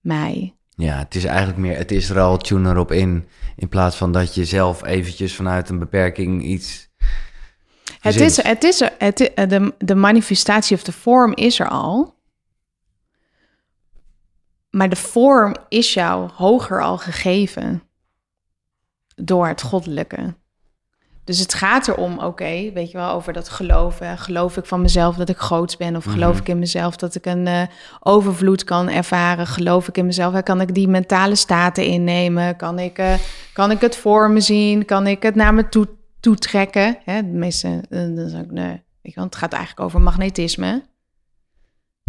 mij. 0.00 0.54
Ja, 0.76 0.98
het 0.98 1.14
is 1.14 1.24
eigenlijk 1.24 1.58
meer, 1.58 1.76
het 1.76 1.90
is 1.90 2.10
er 2.10 2.20
al, 2.20 2.36
tune 2.36 2.70
erop 2.70 2.92
in, 2.92 3.28
in 3.56 3.68
plaats 3.68 3.96
van 3.96 4.12
dat 4.12 4.34
je 4.34 4.44
zelf 4.44 4.84
eventjes 4.84 5.34
vanuit 5.36 5.68
een 5.68 5.78
beperking 5.78 6.42
iets 6.42 6.88
Het 8.00 8.20
is, 8.20 8.42
het 8.42 8.64
is, 8.64 8.80
er- 8.80 8.94
het, 8.98 9.16
de, 9.34 9.74
de 9.78 9.94
manifestatie 9.94 10.76
of 10.76 10.82
de 10.82 10.92
vorm 10.92 11.34
is 11.34 11.60
er 11.60 11.68
al. 11.68 12.14
Maar 14.70 14.88
de 14.88 14.96
vorm 14.96 15.54
is 15.68 15.94
jou 15.94 16.30
hoger 16.32 16.82
al 16.82 16.98
gegeven 16.98 17.82
door 19.14 19.46
het 19.46 19.62
goddelijke. 19.62 20.34
Dus 21.26 21.38
het 21.38 21.54
gaat 21.54 21.88
erom, 21.88 22.18
oké, 22.18 22.70
weet 22.72 22.90
je 22.90 22.96
wel, 22.98 23.10
over 23.10 23.32
dat 23.32 23.48
geloven. 23.48 24.18
Geloof 24.18 24.56
ik 24.56 24.66
van 24.66 24.80
mezelf 24.82 25.16
dat 25.16 25.28
ik 25.28 25.36
groots 25.38 25.76
ben? 25.76 25.96
Of 25.96 26.04
geloof 26.04 26.32
Mhm. 26.32 26.40
ik 26.40 26.48
in 26.48 26.58
mezelf 26.58 26.96
dat 26.96 27.14
ik 27.14 27.26
een 27.26 27.46
eh, 27.46 27.62
overvloed 28.00 28.64
kan 28.64 28.88
ervaren? 28.88 29.46
Geloof 29.46 29.88
ik 29.88 29.96
in 29.96 30.06
mezelf? 30.06 30.42
Kan 30.42 30.60
ik 30.60 30.74
die 30.74 30.88
mentale 30.88 31.34
staten 31.34 31.84
innemen? 31.84 32.56
Kan 32.56 32.78
ik, 32.78 32.98
eh, 32.98 33.14
kan 33.52 33.70
ik 33.70 33.80
het 33.80 33.96
voor 33.96 34.30
me 34.30 34.40
zien? 34.40 34.84
Kan 34.84 35.06
ik 35.06 35.22
het 35.22 35.34
naar 35.34 35.54
me 35.54 35.68
toe, 35.68 35.88
toetrekken? 36.20 36.98
Hè, 37.04 37.22
de 37.22 37.38
meeste, 37.38 37.68
eh, 37.90 37.98
dan 38.00 38.28
zeg 38.28 38.40
ik, 38.40 38.50
nee. 38.50 38.68
Weet 39.02 39.14
je 39.14 39.20
wel, 39.20 39.24
het 39.24 39.36
gaat 39.36 39.52
eigenlijk 39.52 39.86
over 39.86 40.00
magnetisme. 40.00 40.84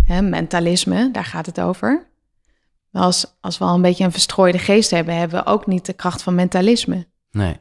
Hè, 0.03 0.21
mentalisme, 0.21 1.12
daar 1.12 1.25
gaat 1.25 1.45
het 1.45 1.60
over. 1.62 2.08
Maar 2.89 3.03
als, 3.03 3.38
als 3.41 3.58
we 3.58 3.65
al 3.65 3.75
een 3.75 3.82
beetje 3.82 4.03
een 4.03 4.12
verstrooide 4.12 4.60
geest 4.60 4.91
hebben, 4.91 5.15
hebben 5.15 5.43
we 5.43 5.49
ook 5.51 5.67
niet 5.67 5.86
de 5.86 5.93
kracht 5.93 6.21
van 6.23 6.36
mentalisme. 6.36 7.08
Nee. 7.32 7.60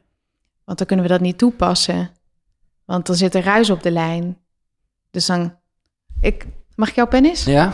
Want 0.67 0.79
dan 0.79 0.87
kunnen 0.87 1.05
we 1.05 1.11
dat 1.11 1.21
niet 1.21 1.39
toepassen. 1.39 2.11
Want 2.85 3.07
dan 3.07 3.17
zit 3.17 3.35
er 3.35 3.43
ruis 3.43 3.71
op 3.71 3.83
de 3.83 3.91
lijn. 3.91 4.39
Dus 5.11 5.27
dan... 5.27 5.59
Ik, 6.21 6.47
mag 6.75 6.89
ik 6.89 6.95
jouw 6.95 7.07
pen 7.07 7.25
eens? 7.25 7.45
Ja? 7.45 7.73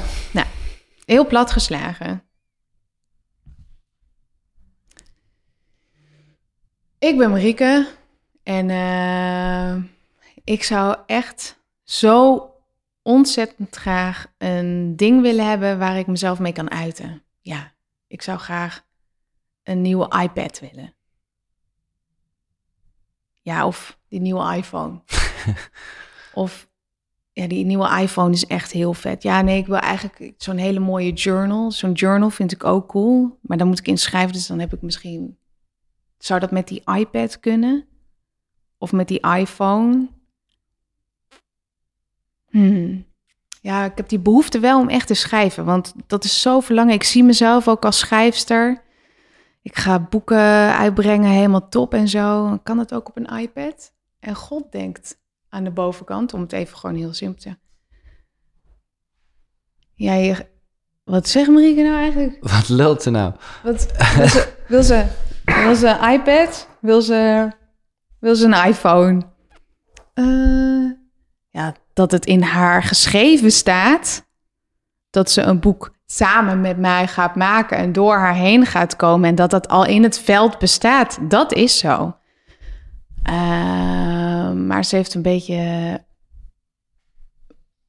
Heel 1.05 1.27
plat 1.27 1.51
geslagen. 1.51 2.23
Ik 6.99 7.17
ben 7.19 7.31
Marieke. 7.31 7.89
En 8.43 8.71
eh, 8.71 9.83
ik 10.45 10.63
zou 10.63 10.97
echt 11.07 11.59
zo 11.83 12.47
ontzettend 13.03 13.77
graag 13.77 14.27
een 14.39 14.97
ding 14.97 15.23
willen 15.23 15.49
hebben 15.49 15.79
waar 15.79 15.99
ik 15.99 16.07
mezelf 16.07 16.39
mee 16.39 16.53
kan 16.53 16.71
uiten. 16.71 17.23
Ja, 17.41 17.73
ik 18.07 18.23
zou 18.23 18.39
graag 18.39 18.85
een 19.63 19.83
nieuwe 19.83 20.21
iPad 20.23 20.61
willen. 20.61 20.95
Ja, 23.43 23.67
of 23.67 23.99
die 24.09 24.21
nieuwe 24.21 24.57
iPhone. 24.57 25.01
of 26.35 26.71
ja, 27.33 27.47
die 27.47 27.65
nieuwe 27.65 28.01
iPhone 28.01 28.33
is 28.33 28.47
echt 28.47 28.73
heel 28.73 28.95
vet. 28.95 29.23
Ja, 29.23 29.41
nee, 29.41 29.59
ik 29.59 29.67
wil 29.67 29.77
eigenlijk 29.77 30.33
zo'n 30.37 30.57
hele 30.57 30.81
mooie 30.81 31.13
journal. 31.13 31.71
Zo'n 31.71 31.93
journal 31.93 32.31
vind 32.31 32.53
ik 32.53 32.65
ook 32.65 32.89
cool. 32.89 33.39
Maar 33.41 33.57
dan 33.57 33.67
moet 33.67 33.79
ik 33.79 33.87
inschrijven, 33.87 34.33
dus 34.33 34.47
dan 34.47 34.59
heb 34.59 34.73
ik 34.73 34.83
misschien... 34.83 35.39
Zou 36.19 36.41
dat 36.41 36.51
met 36.51 36.69
die 36.69 36.83
iPad 36.95 37.41
kunnen? 37.41 37.87
Of 38.79 38.93
met 38.93 39.09
die 39.09 39.21
iPhone? 39.21 40.09
Hmm. 42.49 43.05
Ja, 43.61 43.85
ik 43.85 43.97
heb 43.97 44.09
die 44.09 44.19
behoefte 44.19 44.59
wel 44.59 44.81
om 44.81 44.89
echt 44.89 45.07
te 45.07 45.15
schrijven. 45.15 45.65
Want 45.65 45.95
dat 46.07 46.25
is 46.25 46.41
zo 46.41 46.61
verlangen. 46.61 46.95
Ik 46.95 47.03
zie 47.03 47.25
mezelf 47.25 47.69
ook 47.69 47.85
als 47.85 47.99
schrijfster. 47.99 48.82
Ik 49.63 49.77
ga 49.77 50.01
boeken 50.01 50.77
uitbrengen, 50.77 51.31
helemaal 51.31 51.69
top 51.69 51.95
en 51.95 52.09
zo. 52.09 52.59
Kan 52.63 52.79
het 52.79 52.95
ook 52.95 53.09
op 53.09 53.17
een 53.17 53.39
iPad? 53.39 53.93
En 54.19 54.35
God 54.35 54.73
denkt 54.73 55.19
aan 55.49 55.65
de 55.65 55.71
bovenkant, 55.71 56.35
om 56.35 56.41
het 56.41 56.53
even 56.53 56.77
gewoon 56.77 56.97
heel 56.97 57.15
simpel 57.15 57.37
te 57.37 57.43
zeggen. 57.43 57.63
Ja, 59.95 60.15
je, 60.15 60.47
wat 61.05 61.29
zegt 61.29 61.51
Marieke 61.51 61.83
nou 61.83 61.97
eigenlijk? 61.97 62.37
Wat 62.55 62.69
lult 62.69 63.03
ze 63.03 63.11
nou? 63.11 63.35
Wat, 63.63 63.87
wil, 64.17 64.29
ze, 64.29 64.53
wil, 64.69 64.83
ze, 64.83 65.07
wil 65.45 65.75
ze 65.75 65.89
een 65.89 66.11
iPad? 66.11 66.69
Wil 66.81 67.03
ze, 67.03 67.51
wil 68.19 68.35
ze 68.35 68.47
een 68.47 68.67
iPhone? 68.67 69.23
Uh, 70.15 70.91
ja, 71.49 71.75
dat 71.93 72.11
het 72.11 72.27
in 72.27 72.43
haar 72.43 72.83
geschreven 72.83 73.53
staat 73.53 74.27
dat 75.11 75.31
ze 75.31 75.41
een 75.43 75.61
boek 75.61 75.92
samen 76.15 76.61
met 76.61 76.79
mij 76.79 77.07
gaat 77.07 77.37
maken 77.37 77.77
en 77.77 77.93
door 77.93 78.17
haar 78.17 78.35
heen 78.35 78.67
gaat 78.67 78.97
komen 78.97 79.29
en 79.29 79.35
dat 79.35 79.51
dat 79.51 79.69
al 79.69 79.87
in 79.87 80.03
het 80.03 80.19
veld 80.19 80.59
bestaat. 80.59 81.19
Dat 81.21 81.53
is 81.53 81.79
zo. 81.79 82.17
Uh, 83.31 84.53
maar 84.53 84.85
ze 84.85 84.97
heeft 84.97 85.15
een 85.15 85.23
beetje. 85.23 85.57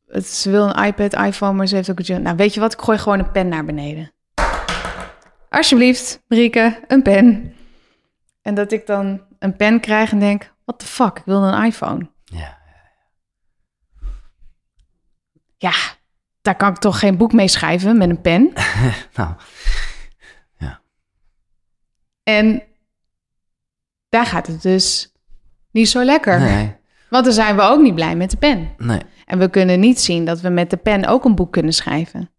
Het, 0.07 0.27
ze 0.27 0.49
wil 0.49 0.67
een 0.67 0.85
iPad, 0.85 1.13
iPhone, 1.13 1.53
maar 1.53 1.67
ze 1.67 1.75
heeft 1.75 1.91
ook 1.91 1.99
een. 1.99 2.21
Nou, 2.21 2.35
weet 2.35 2.53
je 2.53 2.59
wat? 2.59 2.73
Ik 2.73 2.81
gooi 2.81 2.97
gewoon 2.97 3.19
een 3.19 3.31
pen 3.31 3.47
naar 3.47 3.65
beneden. 3.65 4.11
Alsjeblieft, 5.49 6.23
Marieke, 6.27 6.79
een 6.87 7.01
pen. 7.01 7.55
En 8.41 8.55
dat 8.55 8.71
ik 8.71 8.85
dan 8.85 9.21
een 9.39 9.55
pen 9.55 9.79
krijg 9.79 10.11
en 10.11 10.19
denk: 10.19 10.53
what 10.65 10.79
the 10.79 10.85
fuck? 10.85 11.17
Ik 11.17 11.25
wil 11.25 11.43
een 11.43 11.63
iPhone. 11.65 12.09
Ja. 12.23 12.57
Ja, 15.57 15.73
daar 16.43 16.55
kan 16.55 16.69
ik 16.69 16.77
toch 16.77 16.99
geen 16.99 17.17
boek 17.17 17.33
mee 17.33 17.47
schrijven 17.47 17.97
met 17.97 18.09
een 18.09 18.21
pen. 18.21 18.51
nou, 19.15 19.33
ja. 20.57 20.81
En 22.23 22.63
daar 24.09 24.25
gaat 24.25 24.47
het 24.47 24.61
dus 24.61 25.13
niet 25.71 25.89
zo 25.89 26.03
lekker. 26.03 26.39
Nee. 26.39 26.75
Want 27.09 27.25
dan 27.25 27.33
zijn 27.33 27.55
we 27.55 27.61
ook 27.61 27.81
niet 27.81 27.95
blij 27.95 28.15
met 28.15 28.31
de 28.31 28.37
pen. 28.37 28.69
Nee. 28.77 28.99
En 29.25 29.39
we 29.39 29.49
kunnen 29.49 29.79
niet 29.79 29.99
zien 29.99 30.25
dat 30.25 30.41
we 30.41 30.49
met 30.49 30.69
de 30.69 30.77
pen 30.77 31.05
ook 31.05 31.25
een 31.25 31.35
boek 31.35 31.51
kunnen 31.51 31.73
schrijven. 31.73 32.29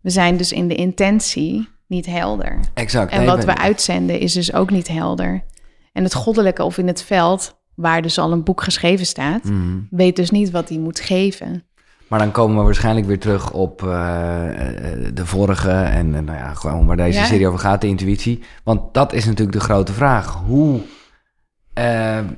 We 0.00 0.10
zijn 0.10 0.36
dus 0.36 0.52
in 0.52 0.68
de 0.68 0.74
intentie 0.74 1.68
niet 1.86 2.06
helder. 2.06 2.58
Exact. 2.74 3.12
En 3.12 3.24
wat 3.24 3.44
we 3.44 3.56
uitzenden 3.56 4.18
is 4.18 4.32
dus 4.32 4.52
ook 4.52 4.70
niet 4.70 4.88
helder. 4.88 5.44
En 5.92 6.02
het 6.02 6.14
goddelijke 6.14 6.64
of 6.64 6.78
in 6.78 6.86
het 6.86 7.02
veld, 7.02 7.60
waar 7.74 8.02
dus 8.02 8.18
al 8.18 8.32
een 8.32 8.44
boek 8.44 8.62
geschreven 8.62 9.06
staat, 9.06 9.44
Mhm. 9.44 9.78
weet 9.90 10.16
dus 10.16 10.30
niet 10.30 10.50
wat 10.50 10.68
hij 10.68 10.78
moet 10.78 11.00
geven. 11.00 11.64
Maar 12.10 12.18
dan 12.18 12.30
komen 12.30 12.56
we 12.56 12.62
waarschijnlijk 12.62 13.06
weer 13.06 13.18
terug 13.18 13.52
op 13.52 13.82
eh, 13.82 14.48
eh, 14.48 15.14
de 15.14 15.26
vorige 15.26 15.70
en 15.70 16.14
eh, 16.14 16.22
nou 16.22 16.38
ja, 16.38 16.54
gewoon 16.54 16.86
waar 16.86 16.96
deze 16.96 17.18
Ja. 17.18 17.24
serie 17.24 17.46
over 17.46 17.58
gaat, 17.58 17.80
de 17.80 17.86
intuïtie. 17.86 18.42
Want 18.64 18.94
dat 18.94 19.12
is 19.12 19.24
natuurlijk 19.24 19.58
de 19.58 19.64
grote 19.64 19.92
vraag. 19.92 20.34
Hoe, 20.46 20.80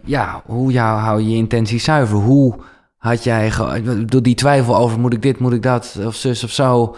ja, 0.04 0.42
hoe 0.46 0.72
jou, 0.72 1.00
hou 1.00 1.20
je 1.20 1.30
je 1.30 1.36
intentie 1.36 1.78
zuiver? 1.78 2.16
Hoe 2.16 2.58
had 2.96 3.24
jij, 3.24 3.52
door 4.06 4.22
die 4.22 4.34
twijfel 4.34 4.76
over 4.76 5.00
moet 5.00 5.12
ik 5.12 5.22
dit, 5.22 5.38
moet 5.38 5.52
ik 5.52 5.62
dat, 5.62 5.98
of 6.06 6.14
zus 6.14 6.44
of 6.44 6.50
zo. 6.50 6.96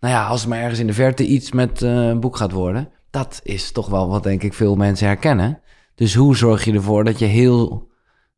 Nou 0.00 0.14
ja, 0.14 0.26
als 0.26 0.40
het 0.40 0.48
maar 0.48 0.58
ergens 0.58 0.78
in 0.78 0.86
de 0.86 0.92
verte 0.92 1.26
iets 1.26 1.52
met 1.52 1.80
een 1.80 2.20
boek 2.20 2.36
gaat 2.36 2.52
worden. 2.52 2.88
Dat 3.10 3.40
is 3.42 3.72
toch 3.72 3.88
wel 3.88 4.08
wat 4.08 4.22
denk 4.22 4.42
ik 4.42 4.54
veel 4.54 4.76
mensen 4.76 5.06
herkennen. 5.06 5.60
Dus 5.94 6.14
hoe 6.14 6.36
zorg 6.36 6.64
je 6.64 6.72
ervoor 6.72 7.04
dat 7.04 7.18
je 7.18 7.24
heel 7.26 7.85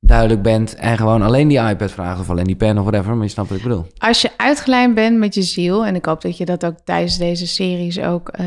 duidelijk 0.00 0.42
bent 0.42 0.74
en 0.74 0.96
gewoon 0.96 1.22
alleen 1.22 1.48
die 1.48 1.58
iPad 1.60 1.90
vraagt 1.90 2.20
of 2.20 2.30
alleen 2.30 2.44
die 2.44 2.56
pen 2.56 2.78
of 2.78 2.84
whatever, 2.84 3.14
maar 3.14 3.24
je 3.24 3.30
snapt 3.30 3.48
wat 3.48 3.58
ik 3.58 3.64
bedoel. 3.64 3.86
Als 3.98 4.20
je 4.22 4.30
uitgelijnd 4.36 4.94
bent 4.94 5.18
met 5.18 5.34
je 5.34 5.42
ziel, 5.42 5.86
en 5.86 5.94
ik 5.94 6.04
hoop 6.04 6.20
dat 6.20 6.36
je 6.36 6.44
dat 6.44 6.64
ook 6.66 6.76
tijdens 6.84 7.18
deze 7.18 7.46
series 7.46 8.00
ook 8.00 8.28
eh, 8.28 8.46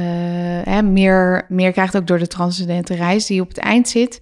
hè, 0.64 0.82
meer, 0.82 1.46
meer 1.50 1.72
krijgt, 1.72 1.98
ook 1.98 2.08
door 2.08 2.20
de 2.20 2.28
transcendente 2.28 2.94
reis 2.96 3.26
die 3.26 3.42
op 3.42 3.48
het 3.48 3.58
eind 3.58 3.88
zit. 3.90 4.22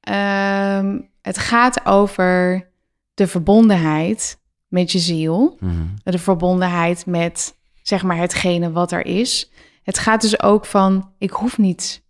Ehm, 0.00 0.98
het 1.22 1.38
gaat 1.38 1.86
over 1.86 2.68
de 3.14 3.26
verbondenheid 3.26 4.38
met 4.68 4.92
je 4.92 4.98
ziel, 4.98 5.56
Mhm. 5.60 5.72
de 6.02 6.18
verbondenheid 6.18 7.06
met 7.06 7.56
zeg 7.82 8.02
maar 8.02 8.16
hetgene 8.16 8.70
wat 8.72 8.92
er 8.92 9.06
is. 9.06 9.50
Het 9.82 9.98
gaat 9.98 10.20
dus 10.20 10.42
ook 10.42 10.66
van, 10.66 11.12
ik 11.18 11.30
hoef 11.30 11.58
niets. 11.58 12.00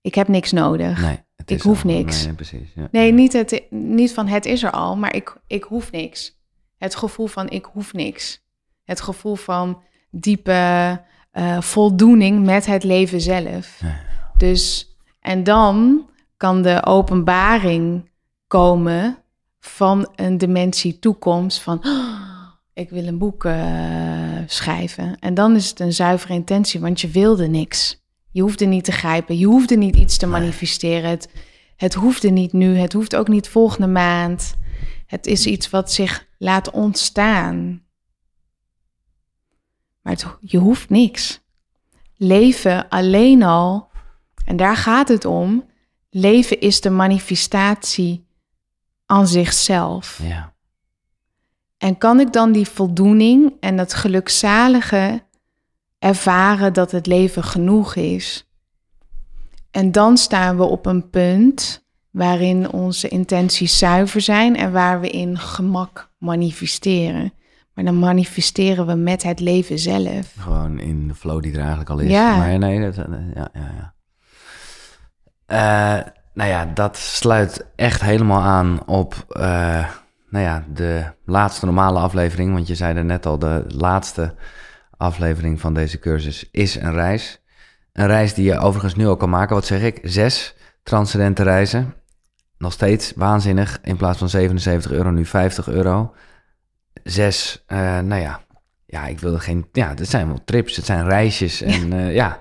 Ik 0.00 0.14
heb 0.14 0.28
niks 0.28 0.52
nodig. 0.52 1.00
Nee, 1.00 1.18
Ik 1.50 1.62
hoef 1.62 1.84
al- 1.84 1.90
niks. 1.90 2.24
Nee, 2.24 2.34
precies. 2.34 2.72
Ja. 2.74 2.88
Nee, 2.90 3.12
niet, 3.12 3.32
het, 3.32 3.62
niet 3.70 4.12
van 4.12 4.26
het 4.26 4.46
is 4.46 4.62
er 4.62 4.70
al, 4.70 4.96
maar 4.96 5.14
ik, 5.14 5.36
ik 5.46 5.62
hoef 5.64 5.90
niks. 5.90 6.40
Het 6.78 6.94
gevoel 6.96 7.26
van 7.26 7.48
ik 7.48 7.64
hoef 7.72 7.92
niks. 7.92 8.40
Het 8.84 9.00
gevoel 9.00 9.34
van 9.34 9.82
diepe 10.10 11.00
eh, 11.30 11.60
voldoening 11.60 12.44
met 12.44 12.66
het 12.66 12.84
leven 12.84 13.20
zelf. 13.20 13.78
Ja. 13.80 14.00
Dus, 14.36 14.94
en 15.20 15.44
dan 15.44 16.06
kan 16.36 16.62
de 16.62 16.84
openbaring 16.84 18.10
komen 18.46 19.18
van 19.60 20.12
een 20.14 20.38
dimensie 20.38 20.98
toekomst 20.98 21.60
van 21.60 21.78
"Oh, 21.86 22.20
ik 22.72 22.90
wil 22.90 23.06
een 23.06 23.18
boek 23.18 23.44
eh, 23.44 23.54
schrijven. 24.46 25.18
En 25.18 25.34
dan 25.34 25.56
is 25.56 25.68
het 25.68 25.80
een 25.80 25.92
zuivere 25.92 26.32
intentie, 26.32 26.80
want 26.80 27.00
je 27.00 27.08
wilde 27.08 27.46
niks. 27.46 28.01
Je 28.32 28.42
hoefde 28.42 28.64
niet 28.64 28.84
te 28.84 28.92
grijpen, 28.92 29.38
je 29.38 29.46
hoefde 29.46 29.76
niet 29.76 29.96
iets 29.96 30.16
te 30.16 30.26
manifesteren. 30.26 31.10
Het, 31.10 31.28
het 31.76 31.94
hoefde 31.94 32.30
niet 32.30 32.52
nu, 32.52 32.76
het 32.76 32.92
hoeft 32.92 33.16
ook 33.16 33.28
niet 33.28 33.48
volgende 33.48 33.86
maand. 33.86 34.54
Het 35.06 35.26
is 35.26 35.46
iets 35.46 35.70
wat 35.70 35.92
zich 35.92 36.26
laat 36.38 36.70
ontstaan. 36.70 37.82
Maar 40.02 40.12
het, 40.12 40.26
je 40.40 40.58
hoeft 40.58 40.90
niks. 40.90 41.40
Leven 42.16 42.88
alleen 42.88 43.42
al, 43.42 43.90
en 44.44 44.56
daar 44.56 44.76
gaat 44.76 45.08
het 45.08 45.24
om, 45.24 45.64
leven 46.10 46.60
is 46.60 46.80
de 46.80 46.90
manifestatie 46.90 48.26
aan 49.06 49.28
zichzelf. 49.28 50.20
Ja. 50.22 50.54
En 51.78 51.98
kan 51.98 52.20
ik 52.20 52.32
dan 52.32 52.52
die 52.52 52.68
voldoening 52.68 53.52
en 53.60 53.76
dat 53.76 53.94
gelukzalige 53.94 55.22
ervaren 56.02 56.72
dat 56.72 56.90
het 56.90 57.06
leven 57.06 57.44
genoeg 57.44 57.94
is? 57.94 58.46
En 59.70 59.92
dan 59.92 60.16
staan 60.16 60.56
we 60.56 60.62
op 60.62 60.86
een 60.86 61.10
punt 61.10 61.86
waarin 62.10 62.72
onze 62.72 63.08
intenties 63.08 63.78
zuiver 63.78 64.20
zijn 64.20 64.56
en 64.56 64.72
waar 64.72 65.00
we 65.00 65.08
in 65.08 65.38
gemak 65.38 66.10
manifesteren. 66.18 67.32
Maar 67.74 67.84
dan 67.84 67.98
manifesteren 67.98 68.86
we 68.86 68.94
met 68.94 69.22
het 69.22 69.40
leven 69.40 69.78
zelf. 69.78 70.34
Gewoon 70.38 70.78
in 70.78 71.08
de 71.08 71.14
flow 71.14 71.42
die 71.42 71.52
er 71.52 71.58
eigenlijk 71.58 71.90
al 71.90 71.98
is. 71.98 72.10
Ja. 72.10 72.36
Maar 72.36 72.58
nee, 72.58 72.80
dat, 72.80 72.96
eh, 72.96 73.04
ja, 73.34 73.48
ja, 73.52 73.70
ja. 73.76 73.94
Eh, 75.46 76.06
nou 76.34 76.50
ja, 76.50 76.64
dat 76.74 76.96
sluit 76.96 77.66
echt 77.76 78.00
helemaal 78.00 78.40
aan 78.40 78.86
op 78.86 79.24
eh, 79.28 79.86
nou 80.28 80.44
ja, 80.44 80.64
de 80.72 81.04
laatste 81.24 81.64
normale 81.64 81.98
aflevering. 81.98 82.52
Want 82.52 82.66
je 82.66 82.74
zei 82.74 82.96
er 82.96 83.04
net 83.04 83.26
al, 83.26 83.38
de 83.38 83.64
laatste 83.68 84.34
aflevering 85.02 85.60
van 85.60 85.74
deze 85.74 85.98
cursus 85.98 86.48
is 86.50 86.74
een 86.74 86.92
reis. 86.92 87.40
Een 87.92 88.06
reis 88.06 88.34
die 88.34 88.44
je 88.44 88.58
overigens 88.58 88.94
nu 88.94 89.06
al 89.06 89.16
kan 89.16 89.30
maken. 89.30 89.54
Wat 89.54 89.66
zeg 89.66 89.82
ik? 89.82 90.00
Zes 90.02 90.54
transcendente 90.82 91.42
reizen. 91.42 91.94
Nog 92.58 92.72
steeds 92.72 93.12
waanzinnig. 93.16 93.78
In 93.82 93.96
plaats 93.96 94.18
van 94.18 94.28
77 94.28 94.92
euro, 94.92 95.10
nu 95.10 95.24
50 95.24 95.68
euro. 95.68 96.14
Zes, 97.02 97.62
eh, 97.66 97.98
nou 97.98 98.20
ja, 98.20 98.40
ja, 98.86 99.06
ik 99.06 99.20
wilde 99.20 99.40
geen. 99.40 99.66
Ja, 99.72 99.88
het 99.88 100.08
zijn 100.08 100.26
wel 100.26 100.44
trips, 100.44 100.76
het 100.76 100.84
zijn 100.84 101.04
reisjes. 101.04 101.62
En 101.62 101.90
ja. 101.90 102.08
ja. 102.08 102.40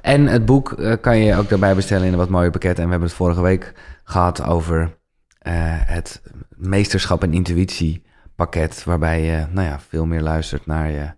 En 0.00 0.26
het 0.26 0.44
boek 0.44 0.72
eh, 0.72 0.92
kan 1.00 1.18
je 1.18 1.36
ook 1.36 1.48
daarbij 1.48 1.74
bestellen 1.74 2.06
in 2.06 2.12
een 2.12 2.18
wat 2.18 2.28
mooier 2.28 2.50
pakket. 2.50 2.78
En 2.78 2.84
we 2.84 2.90
hebben 2.90 3.08
het 3.08 3.16
vorige 3.16 3.42
week 3.42 3.72
gehad 4.04 4.42
over 4.42 4.96
eh, 5.38 5.52
het 5.66 6.22
meesterschap 6.48 7.22
en 7.22 7.32
intuïtie 7.32 8.04
pakket. 8.36 8.84
Waarbij 8.84 9.22
je 9.22 9.46
nou 9.50 9.66
ja, 9.66 9.80
veel 9.88 10.06
meer 10.06 10.22
luistert 10.22 10.66
naar 10.66 10.90
je 10.90 11.16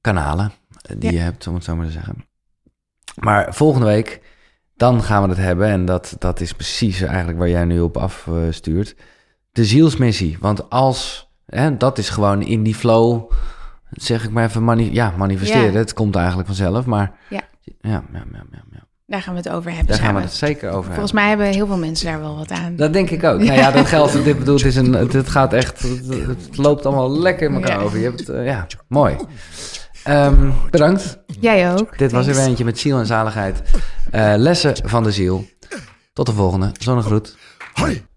kanalen 0.00 0.52
eh, 0.82 0.96
die 0.98 1.12
je 1.12 1.18
hebt, 1.18 1.46
om 1.46 1.54
het 1.54 1.64
zo 1.64 1.76
maar 1.76 1.86
te 1.86 1.92
zeggen. 1.92 2.24
Maar 3.14 3.54
volgende 3.54 3.86
week, 3.86 4.20
dan 4.76 5.02
gaan 5.02 5.22
we 5.22 5.28
het 5.28 5.38
hebben. 5.38 5.68
En 5.68 5.84
dat, 5.84 6.16
dat 6.18 6.40
is 6.40 6.52
precies 6.52 7.00
eigenlijk 7.00 7.38
waar 7.38 7.48
jij 7.48 7.64
nu 7.64 7.80
op 7.80 7.96
afstuurt. 7.96 8.96
De 9.52 9.64
zielsmissie. 9.64 10.36
Want 10.40 10.70
als, 10.70 11.30
hè, 11.46 11.76
dat 11.76 11.98
is 11.98 12.08
gewoon 12.08 12.42
in 12.42 12.62
die 12.62 12.74
flow, 12.74 13.30
zeg 13.90 14.24
ik 14.24 14.30
maar 14.30 14.44
even, 14.44 14.92
ja, 14.92 15.12
manifesteren. 15.16 15.74
Het 15.74 15.92
komt 15.92 16.16
eigenlijk 16.16 16.46
vanzelf, 16.46 16.86
maar... 16.86 17.12
Ja. 17.28 17.40
Ja, 17.80 18.04
ja, 18.12 18.24
ja, 18.32 18.44
ja, 18.72 18.86
Daar 19.06 19.22
gaan 19.22 19.34
we 19.34 19.40
het 19.40 19.48
over 19.48 19.70
hebben. 19.70 19.86
Daar 19.86 19.96
samen. 19.96 20.12
gaan 20.12 20.22
we 20.22 20.28
het 20.28 20.36
zeker 20.36 20.70
over 20.70 20.90
Volgens 20.90 21.12
mij 21.12 21.28
hebben 21.28 21.46
heel 21.46 21.66
veel 21.66 21.78
mensen 21.78 22.06
daar 22.06 22.20
wel 22.20 22.36
wat 22.36 22.50
aan. 22.50 22.76
Dat 22.76 22.92
denk 22.92 23.10
ik 23.10 23.24
ook. 23.24 23.38
Nou 23.38 23.52
ja, 23.52 23.70
dat 23.70 23.86
geldt. 23.86 24.24
Dit 24.24 24.38
bedoelt, 24.38 24.64
is 24.64 24.76
een, 24.76 24.92
het, 24.92 25.28
gaat 25.28 25.52
echt. 25.52 25.82
Het, 25.82 26.56
loopt 26.56 26.86
allemaal 26.86 27.18
lekker 27.18 27.48
in 27.48 27.54
elkaar 27.54 27.80
over. 27.80 27.98
Je 27.98 28.04
hebt, 28.04 28.28
eh, 28.28 28.44
ja, 28.44 28.66
mooi. 28.88 29.16
Ehm, 30.10 30.50
bedankt. 30.70 31.18
Jij 31.40 31.72
ook. 31.72 31.98
Dit 31.98 32.12
was 32.12 32.26
weer 32.26 32.38
eentje 32.38 32.64
met 32.64 32.78
ziel 32.78 32.98
en 32.98 33.06
zaligheid. 33.06 33.62
Eh, 34.10 34.32
lessen 34.36 34.74
van 34.84 35.02
de 35.02 35.12
ziel. 35.12 35.44
Tot 36.12 36.26
de 36.26 36.32
volgende. 36.32 36.70
Zonnegroet. 36.78 37.36
Hoi. 37.72 38.08